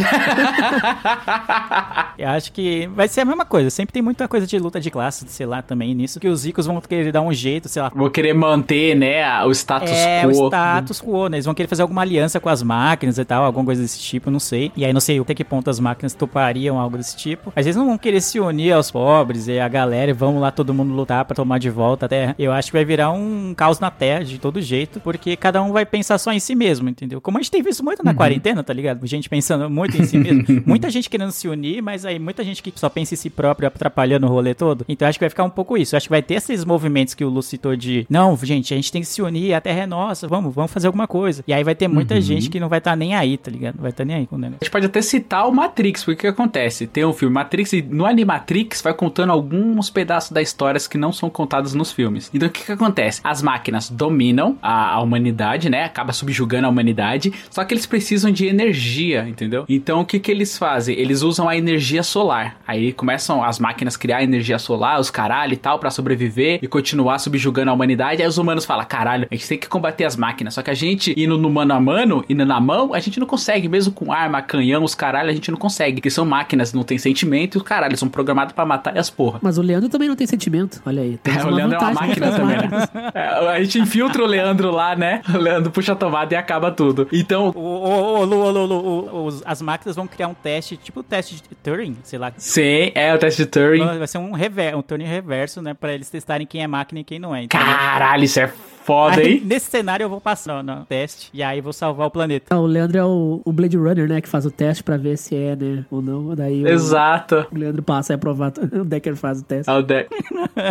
[2.17, 3.69] eu acho que vai ser a mesma coisa.
[3.69, 6.19] Sempre tem muita coisa de luta de classe, sei lá, também nisso.
[6.19, 7.91] Que os ricos vão querer dar um jeito, sei lá.
[7.93, 10.29] Vou querer manter, né, o status É, quo.
[10.29, 11.37] o status quo, né?
[11.37, 14.29] Eles vão querer fazer alguma aliança com as máquinas e tal, alguma coisa desse tipo,
[14.31, 14.71] não sei.
[14.75, 17.51] E aí não sei até que ponto as máquinas topariam algo desse tipo.
[17.55, 20.51] Mas eles não vão querer se unir aos pobres e a galera e vamos lá
[20.51, 22.35] todo mundo lutar pra tomar de volta a Terra.
[22.37, 25.71] Eu acho que vai virar um caos na Terra de todo jeito, porque cada um
[25.71, 27.19] vai pensar só em si mesmo, entendeu?
[27.21, 29.05] Como a gente tem visto muito na quarentena, tá ligado?
[29.05, 30.45] Gente pensando muito em si mesmo.
[30.65, 33.67] muita gente querendo se unir, mas aí muita gente que só pensa em si próprio
[33.67, 34.83] atrapalhando o rolê todo.
[34.89, 35.95] Então acho que vai ficar um pouco isso.
[35.95, 38.91] Acho que vai ter esses movimentos que o Lu citou de não, gente, a gente
[38.91, 41.43] tem que se unir, a terra é nossa, vamos, vamos fazer alguma coisa.
[41.47, 43.75] E aí vai ter muita gente que não vai estar nem aí, tá ligado?
[43.75, 44.59] Não vai estar nem aí com o negócio.
[44.61, 46.87] A gente pode até citar o Matrix, porque o que acontece?
[46.87, 51.13] Tem um filme Matrix e no Animatrix vai contando alguns pedaços da história que não
[51.13, 52.29] são contados nos filmes.
[52.33, 53.21] Então o que que acontece?
[53.23, 55.83] As máquinas dominam a, a humanidade, né?
[55.83, 59.65] Acaba subjugando a humanidade, só que eles precisam de energia, entendeu?
[59.69, 60.97] Então o que que eles fazem?
[60.97, 62.57] Eles usam a energia solar.
[62.67, 66.67] Aí começam as máquinas a criar energia solar, os caralho e tal, pra sobreviver e
[66.67, 68.21] continuar subjugando a humanidade.
[68.21, 70.53] Aí os humanos falam, caralho, a gente tem que combater as máquinas.
[70.53, 73.27] Só que a gente indo no mano a mano, indo na mão, a gente não
[73.27, 75.97] consegue, mesmo com arma, canhão, os caralho, a gente não consegue.
[75.97, 78.99] Porque são máquinas, não tem sentimento e os caralho, eles são programados pra matar e
[78.99, 79.39] as porra.
[79.41, 80.81] Mas o Leandro também não tem sentimento.
[80.85, 81.19] Olha aí.
[81.23, 82.85] É, o Leandro é uma máquina também, né?
[83.13, 85.21] É, a gente infiltra o Leandro lá, né?
[85.33, 87.07] O Leandro puxa a tomada e acaba tudo.
[87.11, 90.99] Então, O, o, o, Lu, o, Lu, Lu, as máquinas vão criar um teste, tipo
[90.99, 92.31] o teste de Turing, sei lá.
[92.37, 93.97] sim, é o teste de Turing.
[93.97, 95.73] Vai ser um, rever, um Turing reverso, né?
[95.73, 97.41] Pra eles testarem quem é máquina e quem não é.
[97.41, 98.53] Então, Caralho, isso é
[98.85, 99.41] foda, aí, hein?
[99.45, 102.53] nesse cenário eu vou passar no, no teste e aí vou salvar o planeta.
[102.55, 104.21] Ah, o Leandro é o, o Blade Runner, né?
[104.21, 105.85] Que faz o teste pra ver se é, né?
[105.89, 106.35] Ou não.
[106.35, 107.47] Daí o, Exato.
[107.51, 108.61] o Leandro passa e é aprovado.
[108.75, 109.69] O Decker faz o teste.
[109.69, 110.05] É o de-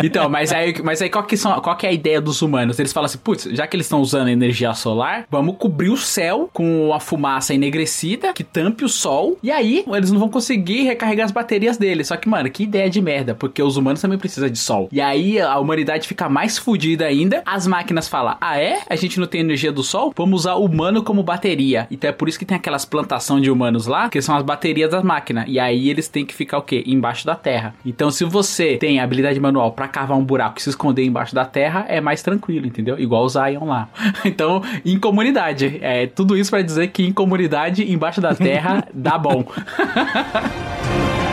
[0.03, 2.79] Então, mas aí, mas aí qual, que são, qual que é a ideia dos humanos?
[2.79, 6.49] Eles falam assim, putz, já que eles estão usando energia solar, vamos cobrir o céu
[6.53, 11.25] com a fumaça enegrecida que tampe o sol, e aí eles não vão conseguir recarregar
[11.25, 12.07] as baterias deles.
[12.07, 14.87] Só que, mano, que ideia de merda, porque os humanos também precisam de sol.
[14.91, 18.79] E aí a humanidade fica mais fodida ainda, as máquinas falam, ah é?
[18.89, 20.13] A gente não tem energia do sol?
[20.15, 21.87] Vamos usar o humano como bateria.
[21.91, 24.91] Então é por isso que tem aquelas plantação de humanos lá, que são as baterias
[24.91, 25.45] das máquinas.
[25.47, 26.83] E aí eles têm que ficar o quê?
[26.85, 27.75] Embaixo da terra.
[27.85, 31.45] Então se você tem habilidade manual pra cavar um buraco e se esconder embaixo da
[31.45, 32.99] terra, é mais tranquilo, entendeu?
[32.99, 33.89] Igual os Zion lá.
[34.25, 35.77] Então, em comunidade.
[35.81, 39.45] É tudo isso pra dizer que em comunidade, embaixo da terra, dá bom.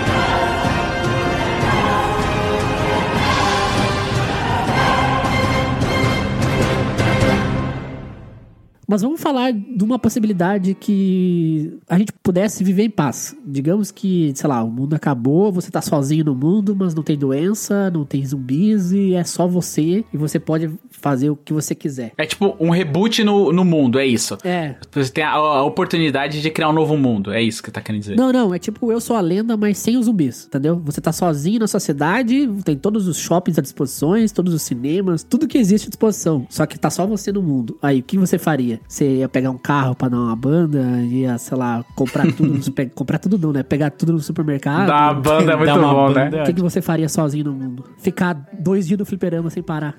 [8.87, 13.37] Mas vamos falar de uma possibilidade que a gente pudesse viver em paz.
[13.47, 17.17] Digamos que, sei lá, o mundo acabou, você tá sozinho no mundo, mas não tem
[17.17, 21.75] doença, não tem zumbis e é só você e você pode fazer o que você
[21.75, 22.13] quiser.
[22.19, 24.37] É tipo um reboot no, no mundo, é isso.
[24.45, 24.77] É.
[24.93, 28.01] Você tem a, a oportunidade de criar um novo mundo, é isso que tá querendo
[28.01, 28.17] dizer.
[28.17, 30.81] Não, não, é tipo eu sou a lenda, mas sem os zumbis, entendeu?
[30.85, 35.23] Você tá sozinho na sua cidade, tem todos os shoppings à disposição, todos os cinemas,
[35.23, 36.47] tudo que existe à disposição.
[36.51, 37.79] Só que tá só você no mundo.
[37.81, 38.72] Aí, o que você faria?
[38.87, 42.63] Você ia pegar um carro pra dar uma banda, ia, sei lá, comprar tudo no
[42.63, 42.91] super...
[42.95, 43.63] comprar tudo não, né?
[43.63, 44.87] Pegar tudo no supermercado.
[44.89, 46.31] Da O banda é muito bom, banda.
[46.31, 46.45] né?
[46.45, 47.85] que, que você faria sozinho no mundo?
[47.99, 49.95] Ficar dois dias no fliperama sem parar.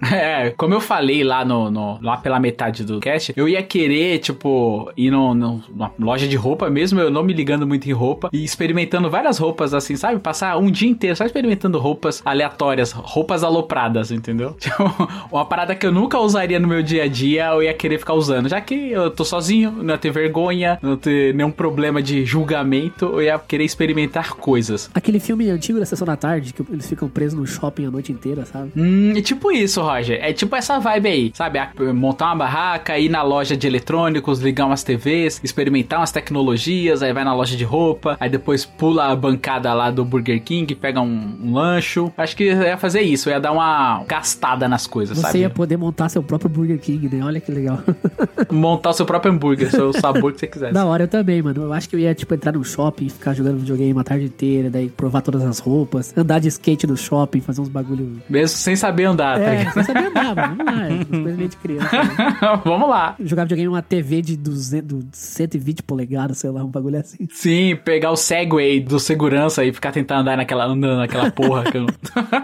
[0.16, 4.18] É, como eu falei lá no, no- lá pela metade do cast, eu ia querer,
[4.18, 7.92] tipo, ir no, no- numa loja de roupa mesmo, eu não me ligando muito em
[7.92, 10.18] roupa, e experimentando várias roupas assim, sabe?
[10.20, 14.54] Passar um dia inteiro só experimentando roupas aleatórias, roupas alopradas, entendeu?
[14.60, 14.84] Tipo,
[15.32, 18.14] uma parada que eu nunca usaria no meu dia a dia, eu ia querer ficar
[18.14, 18.48] usando.
[18.48, 22.24] Já que eu tô sozinho, não ia ter vergonha, não ia ter nenhum problema de
[22.24, 24.90] julgamento, eu ia querer experimentar coisas.
[24.94, 28.12] Aquele filme antigo da Sessão da Tarde, que eles ficam presos no shopping a noite
[28.12, 28.72] inteira, sabe?
[28.76, 30.18] Hum, é tipo isso, Roger.
[30.22, 31.58] É tipo essa vibe aí, sabe?
[31.94, 37.12] Montar uma barraca, ir na loja de eletrônicos, ligar umas TVs, experimentar umas tecnologias, aí
[37.12, 41.00] vai na loja de roupa, aí depois pula a bancada lá do Burger King, pega
[41.00, 42.12] um, um lancho.
[42.16, 45.38] Acho que ia fazer isso, ia dar uma gastada nas coisas, Você sabe?
[45.40, 47.24] ia poder montar seu próprio Burger King, né?
[47.24, 47.78] Olha que legal.
[48.50, 50.72] Montar o seu próprio hambúrguer, o sabor que você quiser.
[50.72, 51.62] Da hora eu também, mano.
[51.64, 54.70] Eu acho que eu ia, tipo, entrar no shopping, ficar jogando videogame uma tarde inteira,
[54.70, 58.18] daí provar todas as roupas, andar de skate no shopping, fazer uns bagulho.
[58.28, 59.75] Mesmo sem saber andar, tá É, ligado?
[59.76, 60.56] Não sabia andar, mano.
[60.56, 61.96] Vamos lá, é coisa meio de criança.
[62.04, 62.16] né?
[62.64, 63.14] Vamos lá.
[63.20, 67.26] Jogar videogame numa TV de 200, de 120 polegadas, sei lá, um bagulho assim.
[67.30, 71.64] Sim, pegar o Segway do segurança e ficar tentando andar naquela, andando naquela porra.
[71.74, 71.86] eu-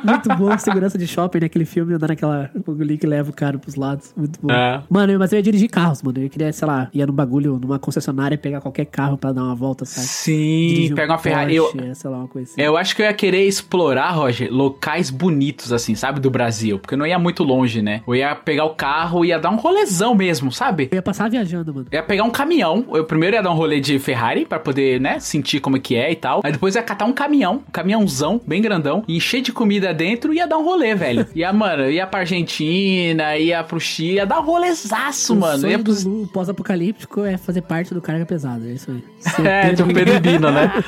[0.04, 3.74] Muito bom, segurança de shopping, naquele filme, andar naquela bagulho que leva o cara pros
[3.74, 4.12] lados.
[4.16, 4.52] Muito bom.
[4.52, 4.82] É.
[4.88, 6.18] Mano, mas eu ia dirigir carros, mano.
[6.18, 9.54] Eu queria, sei lá, ia num bagulho, numa concessionária, pegar qualquer carro pra dar uma
[9.54, 10.06] volta, sabe?
[10.06, 11.54] Sim, Dirigir um pega uma Ferrari.
[11.56, 12.60] Eu, Porsche, sei lá, uma coisa assim.
[12.60, 16.78] eu acho que eu ia querer explorar, Roger, locais bonitos, assim, sabe, do Brasil.
[16.78, 18.02] Porque eu não ia muito longe, né?
[18.06, 20.88] Eu ia pegar o carro e ia dar um rolezão mesmo, sabe?
[20.90, 21.86] Eu ia passar viajando, mano.
[21.90, 22.84] Eu ia pegar um caminhão.
[22.92, 25.96] Eu primeiro ia dar um rolê de Ferrari pra poder, né, sentir como é que
[25.96, 26.40] é e tal.
[26.44, 30.32] Aí depois ia catar um caminhão, um caminhãozão bem grandão, e encher de comida dentro
[30.32, 31.26] e ia dar um rolê, velho.
[31.34, 35.58] Ia, mano, ia pra Argentina, ia pro Chile, ia dar um rolezaço, O mano.
[35.60, 39.02] sonho Ia do pós-apocalíptico é fazer parte do Carga Pesada, é isso aí.
[39.46, 40.72] É, Pedro do Pedro Bino, né?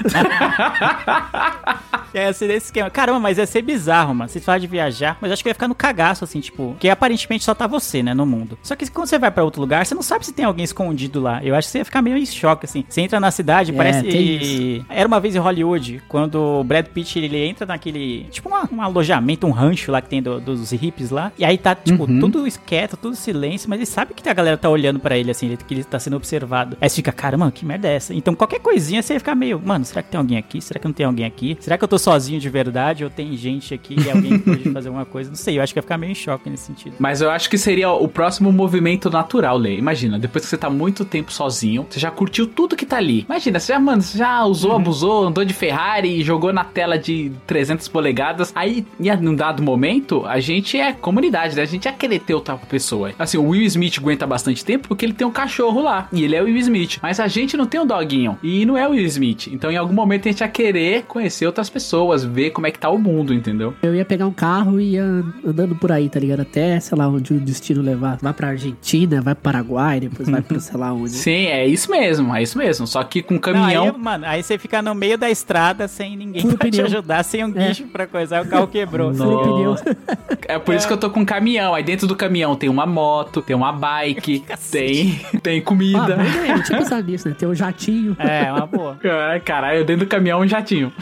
[2.12, 2.88] É, ser desse esquema.
[2.90, 4.28] Caramba, mas ia ser bizarro, mano.
[4.30, 6.68] Vocês falam de viajar, mas acho que eu ia ficar no cagaço, assim, tipo.
[6.72, 8.58] Porque aparentemente só tá você, né, no mundo.
[8.62, 11.20] Só que quando você vai pra outro lugar, você não sabe se tem alguém escondido
[11.20, 11.42] lá.
[11.44, 12.84] Eu acho que você ia ficar meio em choque, assim.
[12.88, 14.06] Você entra na cidade, É, parece.
[14.08, 14.86] isso.
[14.88, 18.24] Era uma vez em Hollywood, quando o Brad Pitt ele entra naquele.
[18.30, 21.32] Tipo, uma- um alojamento, um rancho lá que tem do- dos hippies lá.
[21.38, 22.20] E aí tá, tipo, Uhum.
[22.20, 25.56] tudo quieto, tudo silêncio, mas ele sabe que a galera tá olhando pra ele, assim,
[25.56, 26.76] que ele tá sendo observado.
[26.80, 28.14] Aí você fica, cara, mano, que merda é essa?
[28.14, 30.60] Então qualquer coisinha você ia ficar meio, mano, será que tem alguém aqui?
[30.60, 31.56] Será que não tem alguém aqui?
[31.60, 33.04] Será que eu tô sozinho de verdade?
[33.04, 35.30] Ou tem gente aqui e alguém que pode fazer alguma coisa?
[35.30, 36.94] Não sei, eu acho que ia ficar meio em choque nesse sentido.
[36.98, 39.76] Mas eu acho que seria o próximo movimento natural, Lê.
[39.76, 43.24] Imagina, depois que você tá muito tempo sozinho, você já curtiu tudo que tá ali.
[43.28, 46.98] Imagina, você já, mano, você já usou, abusou, andou de Ferrari e jogou na tela
[46.98, 48.52] de 300 polegadas.
[48.54, 51.62] Aí, em um dado momento, a gente é comunidade, né?
[51.62, 53.12] A gente ia querer ter outra pessoa.
[53.18, 56.08] Assim, o Will Smith aguenta bastante tempo porque ele tem um cachorro lá.
[56.12, 56.98] E ele é o Will Smith.
[57.02, 58.38] Mas a gente não tem um doguinho.
[58.42, 59.48] E não é o Will Smith.
[59.48, 62.78] Então, em algum momento, a gente ia querer conhecer outras pessoas, ver como é que
[62.78, 63.74] tá o mundo, entendeu?
[63.82, 65.04] Eu ia pegar um carro e ia
[65.44, 66.40] andando por aí, tá ligado?
[66.40, 68.18] Até, sei lá, onde o destino levar.
[68.20, 71.10] Vai pra Argentina, vai pro Paraguai, depois vai pra sei lá onde.
[71.16, 72.86] Sim, é isso mesmo, é isso mesmo.
[72.86, 73.84] Só que com Não, caminhão.
[73.84, 76.86] aí, mano, aí você fica no meio da estrada sem ninguém Fura pra te pneu.
[76.86, 77.66] ajudar, sem um É.
[77.68, 79.12] guincho pra coisar, o carro quebrou.
[79.14, 79.64] Fura o pneu.
[79.70, 79.84] Nossa.
[80.46, 81.74] É por isso que eu tô com um caminhão.
[81.74, 86.16] Aí dentro do caminhão tem uma moto, tem uma bike, tem, tem Ah, comida.
[86.16, 87.34] boa ideia, não tinha pensado nisso, né?
[87.38, 88.98] Tem um jatinho, É, uma boa.
[89.30, 90.92] Ai, caralho, dentro do caminhão um jatinho.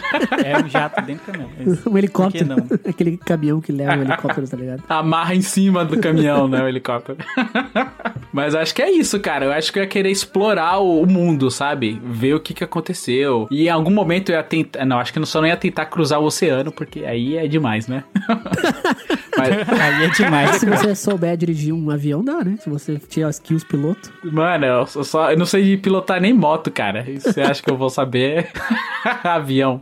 [0.45, 1.51] É um jato dentro do caminhão.
[1.87, 2.55] Um helicóptero.
[2.63, 4.83] Por que Aquele caminhão que leva o helicóptero, tá ligado?
[4.99, 6.63] Amarra em cima do caminhão, né?
[6.63, 7.19] O helicóptero.
[8.33, 9.45] Mas acho que é isso, cara.
[9.45, 12.01] Eu acho que eu ia querer explorar o, mundo, sabe?
[12.05, 13.47] Ver o que que aconteceu.
[13.51, 14.85] E em algum momento eu ia tentar.
[14.87, 17.87] Não, acho que eu só não ia tentar cruzar o oceano, porque aí é demais,
[17.89, 18.05] né?
[19.37, 19.49] Mas,
[19.81, 20.57] Aí é demais.
[20.57, 22.57] Se você souber dirigir um avião, dá, né?
[22.61, 24.13] Se você tiver skills piloto.
[24.25, 25.31] mano, eu só- só.
[25.33, 27.05] Eu não sei pilotar nem moto, cara.
[27.19, 28.49] Você acha que eu vou saber?
[29.25, 29.81] Avião.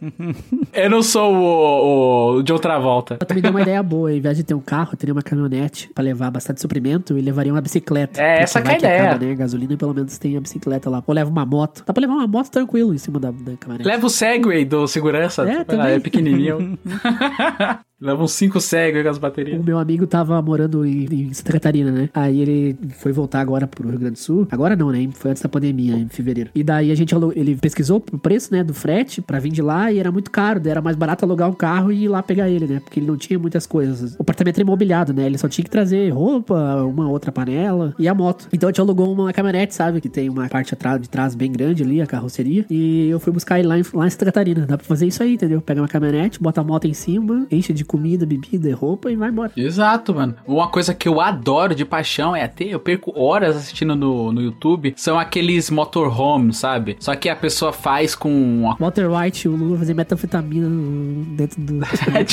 [0.73, 3.17] Eu não sou o, o de outra volta.
[3.21, 4.11] Eu também dei uma ideia boa.
[4.11, 7.53] Ao invés de ter um carro, teria uma caminhonete pra levar bastante suprimento e levaria
[7.53, 8.21] uma bicicleta.
[8.23, 9.03] É, essa que é a ideia.
[9.11, 9.35] Acaba, né?
[9.35, 11.03] Gasolina, pelo menos tem a bicicleta lá.
[11.07, 11.83] Ou leva uma moto.
[11.87, 13.89] Dá pra levar uma moto tranquilo em cima da, da caminhonete.
[13.89, 15.43] Leva o Segway do segurança.
[15.51, 15.93] É, Ah, também.
[15.95, 16.79] é pequenininho.
[18.01, 19.61] Leva uns 5 Segway com as baterias.
[19.61, 22.09] O meu amigo tava morando em, em Santa Catarina, né?
[22.15, 24.49] Aí ele foi voltar agora pro Rio Grande do Sul.
[24.51, 25.07] Agora não, né?
[25.13, 26.51] Foi antes da pandemia, em fevereiro.
[26.55, 29.93] E daí a gente ele pesquisou o preço, né, do frete pra vir de lá
[29.93, 30.61] e era muito caro.
[30.67, 32.81] Era mais barato alugar um carro e ir lá pegar ele, né?
[32.81, 34.15] Porque ele não tinha muitas coisas.
[34.15, 35.27] O apartamento era imobiliado, né?
[35.27, 38.49] Ele só tinha que trazer roupa, uma outra panela e a moto.
[38.51, 40.01] Então a gente alugou uma caminhonete, sabe?
[40.01, 42.65] Que tem uma parte atrás, de trás bem grande ali, a carroceria.
[42.71, 44.65] E eu fui buscar ele lá em, lá em Santa Catarina.
[44.67, 45.61] Dá pra fazer isso aí, entendeu?
[45.61, 49.17] Pega uma caminhonete, bota a moto em cima, enche de comida, bebida e roupa e
[49.17, 49.51] vai embora.
[49.57, 50.37] Exato, mano.
[50.47, 54.41] Uma coisa que eu adoro de paixão é até eu perco horas assistindo no, no
[54.41, 56.97] YouTube, são aqueles motorhomes, sabe?
[57.01, 60.69] Só que a pessoa faz com uma Walter White, o Lula fazer metanfetamina
[61.37, 61.81] dentro do.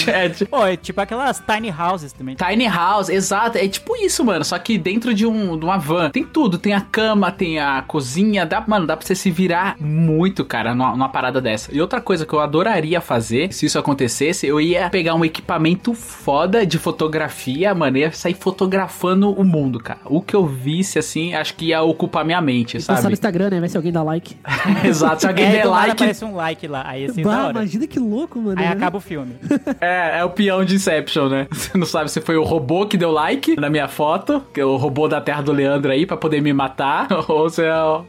[0.48, 2.36] Pô, é tipo aquelas tiny houses também.
[2.36, 3.58] Tiny house, exato.
[3.58, 4.46] É tipo isso, mano.
[4.46, 6.12] Só que dentro de, um, de uma van.
[6.12, 6.60] Tem tudo.
[6.60, 8.46] Tem a cama, tem a cozinha.
[8.46, 11.74] Dá, mano, dá pra você se virar muito, cara, numa, numa parada dessa.
[11.74, 15.47] E outra coisa que eu adoraria fazer, se isso acontecesse, eu ia pegar um equipamento
[15.48, 20.02] equipamento foda de fotografia, mano, ia sair fotografando o mundo, cara.
[20.06, 23.14] O que eu visse, assim, acho que ia ocupar minha mente, no sabe?
[23.14, 23.60] Instagram, né?
[23.62, 24.36] Vai ser alguém dar like.
[24.84, 26.84] Exato, se alguém É, der like, aparece um like lá.
[26.86, 28.60] Aí assim, Bah, imagina que louco, mano.
[28.60, 28.72] Aí né?
[28.74, 29.36] acaba o filme.
[29.80, 31.48] é, é o peão de Inception, né?
[31.54, 34.66] Você não sabe se foi o robô que deu like na minha foto, que é
[34.66, 38.04] o robô da Terra do Leandro aí, pra poder me matar, ou se é o,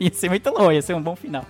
[0.00, 1.44] ia ser muito louco, ia ser um bom final.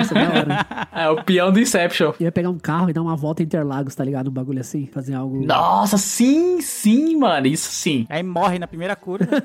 [0.00, 0.66] Isso, da hora.
[0.92, 2.12] é o peão do Inception.
[2.20, 4.33] Eu ia pegar um carro e dar uma volta em Interlagos, tá ligado?
[4.34, 4.86] Bagulho assim.
[4.92, 5.44] Fazer algo.
[5.46, 8.04] Nossa, sim, sim, mano, isso sim.
[8.10, 9.26] Aí morre na primeira curva.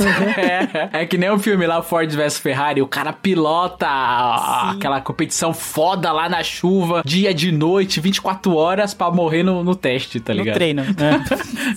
[0.00, 5.00] É, é que nem o filme lá, Ford vs Ferrari, o cara pilota a- aquela
[5.00, 10.20] competição foda lá na chuva, dia de noite, 24 horas pra morrer no, no teste,
[10.20, 10.54] tá no ligado?
[10.54, 10.82] treino.
[10.84, 11.24] né?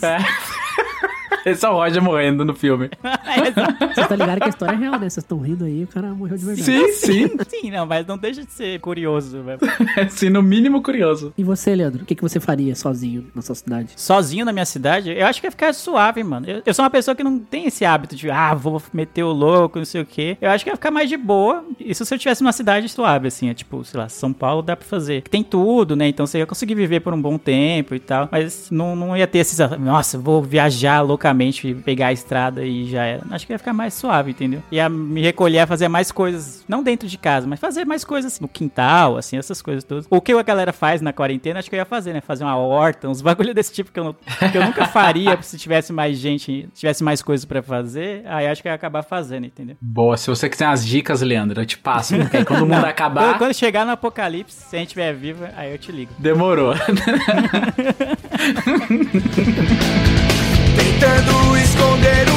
[0.04, 0.61] É.
[1.46, 2.90] Esse é o Roger morrendo no filme.
[3.94, 5.10] Vocês tá ligado que a história é real, né?
[5.10, 6.64] Vocês estão rindo aí, o cara morreu de verdade.
[6.64, 7.32] Sim, sim.
[7.62, 9.60] Sim, não, mas não deixa de ser curioso, velho.
[10.10, 11.34] Sim, no mínimo curioso.
[11.38, 12.04] E você, Leandro?
[12.04, 13.90] O que, que você faria sozinho na sua cidade?
[13.96, 16.48] Sozinho na minha cidade, eu acho que ia ficar suave, mano.
[16.48, 19.32] Eu, eu sou uma pessoa que não tem esse hábito de, ah, vou meter o
[19.32, 20.38] louco, não sei o quê.
[20.42, 21.64] Eu acho que ia ficar mais de boa.
[21.80, 24.76] Isso se eu tivesse numa cidade suave, assim, é tipo, sei lá, São Paulo dá
[24.76, 25.24] pra fazer.
[25.24, 26.08] Tem tudo, né?
[26.08, 28.30] Então você ia conseguir viver por um bom tempo e tal.
[28.32, 31.02] Mas não, não ia ter esses, nossa, vou viajar
[31.32, 33.22] loucamente, pegar a estrada e já era.
[33.32, 34.62] Acho que ia ficar mais suave, entendeu?
[34.72, 38.40] Ia me recolher a fazer mais coisas, não dentro de casa, mas fazer mais coisas
[38.40, 40.06] no quintal, assim, essas coisas todas.
[40.10, 42.22] O que a galera faz na quarentena, acho que eu ia fazer, né?
[42.22, 44.16] Fazer uma horta, uns bagulho desse tipo que eu, não-
[44.52, 48.24] que eu nunca faria se tivesse mais gente, tivesse mais coisas pra fazer.
[48.26, 49.76] Aí acho que eu ia acabar fazendo, entendeu?
[49.82, 52.16] Boa, se você quiser umas dicas, Leandro, eu te passo.
[52.18, 55.46] Porque quando o mundo Quando, acabar, quando chegar no apocalipse, se a gente estiver vivo,
[55.56, 56.12] aí eu te ligo.
[56.20, 56.74] demorou.
[61.02, 62.31] Tentando esconder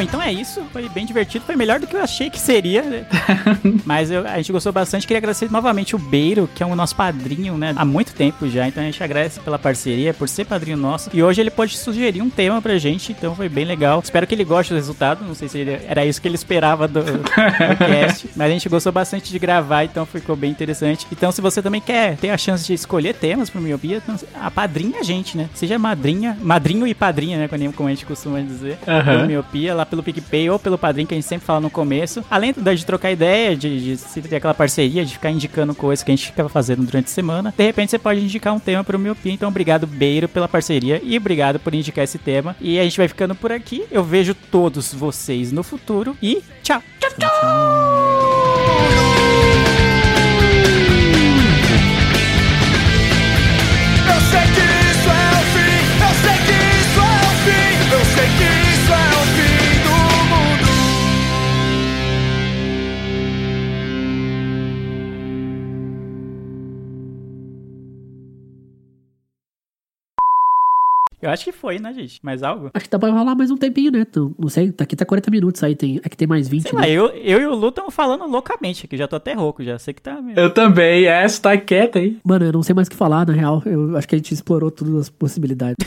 [0.00, 0.62] Bom, então é isso.
[0.72, 1.44] Foi bem divertido.
[1.44, 2.82] Foi melhor do que eu achei que seria.
[2.82, 3.04] né?
[3.84, 5.06] Mas eu- a gente gostou bastante.
[5.06, 7.72] Queria agradecer novamente o Beiro, que é o nosso padrinho, né?
[7.76, 8.66] Há muito tempo já.
[8.66, 11.10] Então a gente agradece pela parceria, por ser padrinho nosso.
[11.12, 13.12] E hoje ele pode sugerir um tema pra gente.
[13.12, 14.00] Então foi bem legal.
[14.02, 15.24] Espero que ele goste do resultado.
[15.24, 17.18] Não sei se ele- era isso que ele esperava do, do
[17.78, 18.30] cast.
[18.36, 19.84] Mas a gente gostou bastante de gravar.
[19.84, 21.06] Então ficou bem interessante.
[21.12, 24.50] Então se você também quer ter a chance de escolher temas pro Miopia, então, a
[24.50, 25.48] padrinha a gente, né?
[25.54, 27.48] Seja madrinha, madrinho e padrinha, né?
[27.76, 28.78] Como a gente costuma dizer.
[29.20, 32.24] Do Miopia, lá pelo PicPay ou pelo Padrim, que a gente sempre fala no começo.
[32.30, 36.14] Além de trocar ideia, de, de ter aquela parceria, de ficar indicando coisas que a
[36.14, 39.32] gente fica fazendo durante a semana, de repente você pode indicar um tema pro Miopia.
[39.32, 42.56] Então, obrigado, Beiro, pela parceria e obrigado por indicar esse tema.
[42.60, 43.84] E a gente vai ficando por aqui.
[43.90, 46.82] Eu vejo todos vocês no futuro e tchau!
[47.00, 48.30] Tchau, tchau!
[48.34, 48.39] Eu
[71.22, 72.18] Eu acho que foi, né, gente?
[72.22, 72.70] Mais algo?
[72.72, 74.00] Acho que dá pra rolar mais um tempinho, né?
[74.00, 76.78] Então, não sei, aqui tá 40 minutos aí, tem, aqui tem mais 20, Sei né?
[76.80, 78.96] lá, eu, eu e o Lu estamos falando loucamente aqui.
[78.96, 80.18] Já tô até rouco, já sei que tá.
[80.34, 82.16] Eu também, é, você tá quieta aí.
[82.24, 83.62] Mano, eu não sei mais o que falar, na real.
[83.66, 85.76] Eu acho que a gente explorou todas as possibilidades.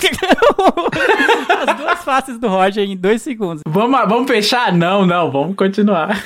[1.68, 3.62] As duas faces do Roger em dois segundos.
[3.68, 4.72] Vamos, vamos fechar?
[4.72, 6.22] Não, não, vamos continuar.